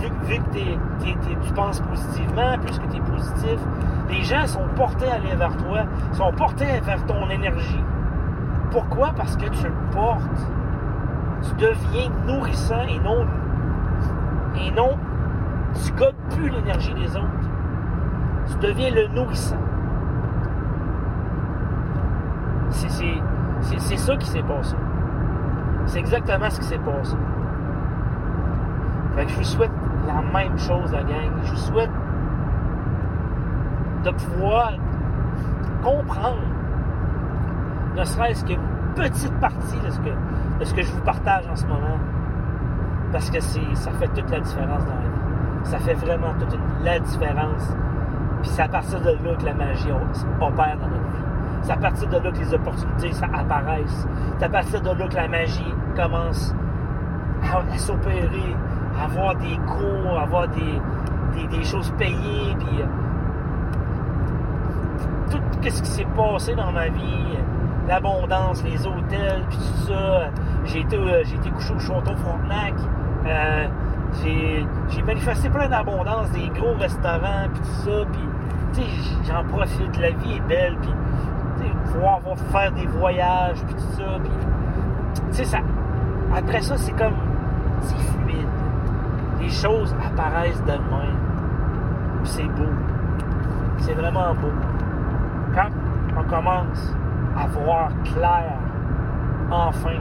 vu, 0.00 0.38
que 0.38 1.46
tu 1.46 1.52
penses 1.54 1.80
positivement, 1.80 2.58
plus 2.58 2.78
que 2.78 2.86
tu 2.88 2.96
es 2.96 3.00
positif, 3.00 3.58
les 4.08 4.22
gens 4.22 4.46
sont 4.46 4.66
portés 4.76 5.10
à 5.10 5.14
aller 5.14 5.34
vers 5.36 5.56
toi, 5.56 5.84
sont 6.12 6.32
portés 6.32 6.80
vers 6.80 7.04
ton 7.06 7.28
énergie. 7.30 7.84
Pourquoi? 8.70 9.12
Parce 9.16 9.36
que 9.36 9.48
tu 9.48 9.64
le 9.64 9.92
portes. 9.92 10.48
Tu 11.42 11.54
deviens 11.56 12.10
nourrissant 12.26 12.82
et 12.88 12.98
non. 13.00 13.26
Et 14.56 14.70
non, 14.72 14.96
tu 15.84 15.92
gobes 15.92 16.14
plus 16.30 16.48
l'énergie 16.48 16.94
des 16.94 17.16
autres. 17.16 17.26
Tu 18.46 18.66
deviens 18.66 18.90
le 18.90 19.08
nourrissant. 19.08 19.56
C'est 22.70 23.96
ça 23.96 24.16
qui 24.16 24.26
s'est 24.26 24.42
passé. 24.42 24.76
C'est 25.86 25.98
exactement 25.98 26.50
ce 26.50 26.60
qui 26.60 26.66
s'est 26.66 26.78
passé. 26.78 27.16
Fait 29.14 29.28
je 29.28 29.36
vous 29.36 29.44
souhaite 29.44 29.70
la 30.06 30.22
même 30.32 30.58
chose, 30.58 30.92
la 30.92 31.02
gang. 31.02 31.30
Je 31.44 31.50
vous 31.50 31.56
souhaite 31.56 31.90
de 34.04 34.10
pouvoir 34.10 34.72
comprendre, 35.82 36.42
ne 37.96 38.04
serait-ce 38.04 38.44
qu'une 38.44 38.60
petite 38.94 39.34
partie 39.40 39.78
de 39.84 39.90
ce, 39.90 39.98
que, 40.00 40.10
de 40.60 40.64
ce 40.64 40.74
que 40.74 40.82
je 40.82 40.92
vous 40.92 41.02
partage 41.02 41.44
en 41.50 41.56
ce 41.56 41.66
moment. 41.66 41.98
Parce 43.12 43.30
que 43.30 43.40
ça 43.40 43.90
fait 43.92 44.08
toute 44.08 44.30
la 44.30 44.40
différence 44.40 44.84
dans 44.84 44.94
la 44.94 45.00
vie. 45.00 45.64
Ça 45.64 45.78
fait 45.78 45.94
vraiment 45.94 46.32
toute 46.38 46.58
la 46.82 46.98
différence. 46.98 47.76
Puis 48.40 48.50
c'est 48.50 48.62
à 48.62 48.68
partir 48.68 49.00
de 49.00 49.10
là 49.10 49.36
que 49.38 49.44
la 49.44 49.54
magie 49.54 49.90
opère 50.40 50.76
dans 50.80 50.88
notre 50.88 51.10
vie. 51.12 51.21
C'est 51.62 51.72
à 51.72 51.76
partir 51.76 52.08
de 52.08 52.16
là 52.18 52.30
que 52.30 52.38
les 52.38 52.54
opportunités 52.54 53.12
ça 53.12 53.26
apparaissent. 53.32 54.06
C'est 54.38 54.44
à 54.44 54.48
partir 54.48 54.80
de 54.80 54.90
là 54.90 55.08
que 55.08 55.14
la 55.14 55.28
magie 55.28 55.74
commence 55.96 56.54
à, 57.42 57.78
s'opérer, 57.78 58.56
à 58.98 59.04
avoir 59.04 59.36
des 59.36 59.56
cours, 59.66 60.18
à 60.18 60.22
avoir 60.22 60.48
des, 60.48 61.64
choses 61.64 61.92
payées, 61.98 62.56
puis 62.58 62.82
euh, 62.82 62.86
tout 65.30 65.38
ce 65.62 65.82
qui 65.82 65.88
s'est 65.88 66.06
passé 66.16 66.54
dans 66.54 66.72
ma 66.72 66.88
vie, 66.88 67.38
l'abondance, 67.88 68.62
les 68.64 68.86
hôtels, 68.86 69.44
puis 69.48 69.58
tout 69.58 69.86
ça. 69.88 70.30
J'ai 70.64 70.80
été, 70.80 70.96
euh, 70.96 71.22
j'ai 71.24 71.36
été 71.36 71.50
couché 71.50 71.74
au 71.74 71.78
Château 71.78 72.14
Frontenac. 72.16 72.74
Euh, 73.26 73.68
J'ai, 74.22 74.66
j'ai 74.90 75.02
manifesté 75.02 75.48
plein 75.48 75.68
d'abondance, 75.68 76.30
des 76.32 76.48
gros 76.48 76.74
restaurants, 76.74 77.48
puis 77.52 77.62
tout 77.62 77.90
ça, 77.90 78.04
puis 78.12 78.84
j'en 79.26 79.44
profite, 79.44 79.98
la 79.98 80.10
vie 80.10 80.36
est 80.36 80.48
belle, 80.48 80.76
puis 80.80 80.90
pouvoir 81.92 82.20
faire 82.50 82.72
des 82.72 82.86
voyages, 82.86 83.62
puis 83.64 83.74
tout 83.74 83.96
ça, 83.96 84.04
tu 85.30 85.36
sais, 85.36 85.44
ça, 85.44 85.58
après 86.34 86.60
ça, 86.62 86.76
c'est 86.76 86.92
comme, 86.92 87.14
c'est 87.80 87.96
fluide. 87.96 88.48
Les 89.40 89.50
choses 89.50 89.94
apparaissent 90.04 90.62
d'elles-mêmes, 90.64 91.18
puis 92.22 92.32
c'est 92.32 92.48
beau. 92.48 92.70
C'est 93.78 93.94
vraiment 93.94 94.34
beau. 94.34 94.52
Quand 95.54 95.68
on 96.18 96.24
commence 96.24 96.94
à 97.36 97.46
voir 97.48 97.90
clair, 98.04 98.52
enfin, 99.50 99.98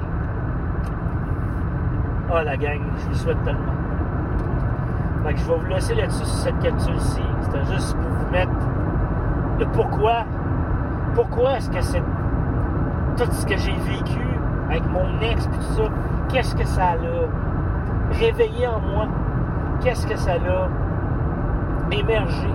ah, 2.34 2.44
la 2.44 2.56
gang, 2.56 2.80
je 2.98 3.08
vous 3.08 3.16
souhaite 3.16 3.44
tellement. 3.44 3.74
Que 5.26 5.38
je 5.38 5.46
vais 5.46 5.58
vous 5.58 5.66
laisser 5.66 5.96
là-dessus 5.96 6.26
sur 6.26 6.28
cette 6.28 6.60
capsule-ci. 6.60 7.22
C'était 7.42 7.66
juste 7.74 7.96
pour 7.96 8.10
vous 8.10 8.32
mettre 8.32 8.52
le 9.60 9.66
pourquoi. 9.68 10.26
Pourquoi 11.14 11.58
est-ce 11.58 11.70
que 11.70 11.82
c'est 11.82 12.04
tout 13.18 13.32
ce 13.32 13.46
que 13.46 13.58
j'ai 13.58 13.76
vécu 13.76 14.26
avec 14.70 14.84
mon 14.90 15.20
ex 15.22 15.48
qu'est-ce 16.30 16.56
que 16.56 16.66
ça 16.66 16.92
a 16.92 16.96
réveillé 18.14 18.68
en 18.68 18.80
moi? 18.80 19.08
Qu'est-ce 19.82 20.08
que 20.08 20.18
ça 20.18 20.34
a 20.34 21.94
émergé? 21.94 22.48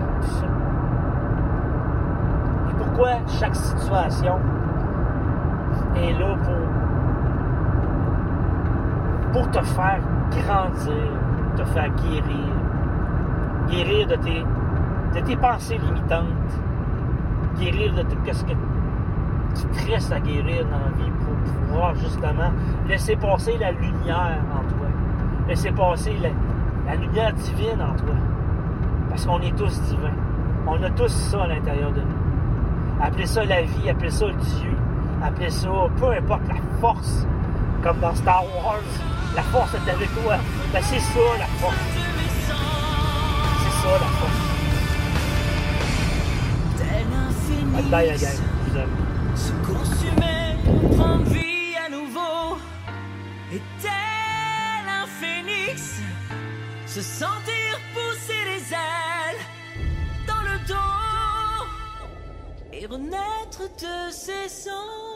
Et 2.70 2.74
pourquoi 2.78 3.10
chaque 3.26 3.54
situation 3.54 4.38
est 5.96 6.12
là 6.18 6.36
pour 9.32 9.50
te 9.50 9.62
faire 9.62 10.00
grandir, 10.30 11.12
te 11.56 11.64
faire 11.64 11.90
guérir? 11.90 12.54
Guérir 13.68 14.06
de 14.06 15.20
tes 15.20 15.36
pensées 15.36 15.78
limitantes. 15.78 16.60
Guérir 17.58 17.94
de 17.94 18.02
tout 18.02 18.16
ce 18.32 18.44
que 18.44 18.52
tu 19.54 19.62
te 19.62 20.14
à 20.14 20.20
guérir 20.20 20.66
dans 20.66 20.78
la 20.78 21.04
vie 21.04 21.10
pour 21.24 21.52
pouvoir 21.52 21.94
justement 21.94 22.50
laisser 22.86 23.16
passer 23.16 23.56
la 23.58 23.72
lumière 23.72 24.40
en 24.52 24.68
toi. 24.68 24.88
Laisser 25.48 25.70
passer 25.70 26.14
la, 26.20 26.28
la 26.86 26.96
lumière 26.96 27.32
divine 27.32 27.80
en 27.80 27.96
toi. 27.96 28.14
Parce 29.08 29.24
qu'on 29.24 29.40
est 29.40 29.56
tous 29.56 29.80
divins. 29.82 30.12
On 30.66 30.82
a 30.82 30.90
tous 30.90 31.08
ça 31.08 31.44
à 31.44 31.46
l'intérieur 31.46 31.92
de 31.92 32.00
nous. 32.00 32.26
Appelez 33.00 33.26
ça 33.26 33.44
la 33.44 33.62
vie, 33.62 33.90
appelez 33.90 34.10
ça 34.10 34.26
Dieu, 34.26 34.72
appelez 35.22 35.50
ça, 35.50 35.68
peu 35.98 36.10
importe 36.12 36.48
la 36.48 36.54
force, 36.80 37.26
comme 37.82 37.98
dans 38.00 38.14
Star 38.14 38.42
Wars, 38.42 38.80
la 39.34 39.42
force 39.42 39.74
est 39.74 39.90
avec 39.90 40.08
toi. 40.14 40.36
Ben, 40.72 40.80
c'est 40.82 40.98
ça 40.98 41.20
la 41.38 41.44
force. 41.44 41.76
C'est 43.58 43.82
ça 43.82 43.92
la 43.92 43.98
force. 43.98 44.15
Se 47.76 49.52
consumer 49.66 50.56
prendre 50.96 51.24
vie 51.24 51.76
à 51.84 51.90
nouveau. 51.90 52.56
Et 53.52 53.60
tel 53.80 54.88
un 54.88 55.06
phénix, 55.06 56.00
se 56.86 57.02
sentir 57.02 57.78
pousser 57.92 58.44
les 58.46 58.72
ailes 58.72 59.42
dans 60.26 60.42
le 60.42 60.58
dos. 60.66 61.64
Et 62.72 62.86
renaître 62.86 63.62
de 63.78 64.10
ses 64.10 64.48
cendres. 64.48 65.15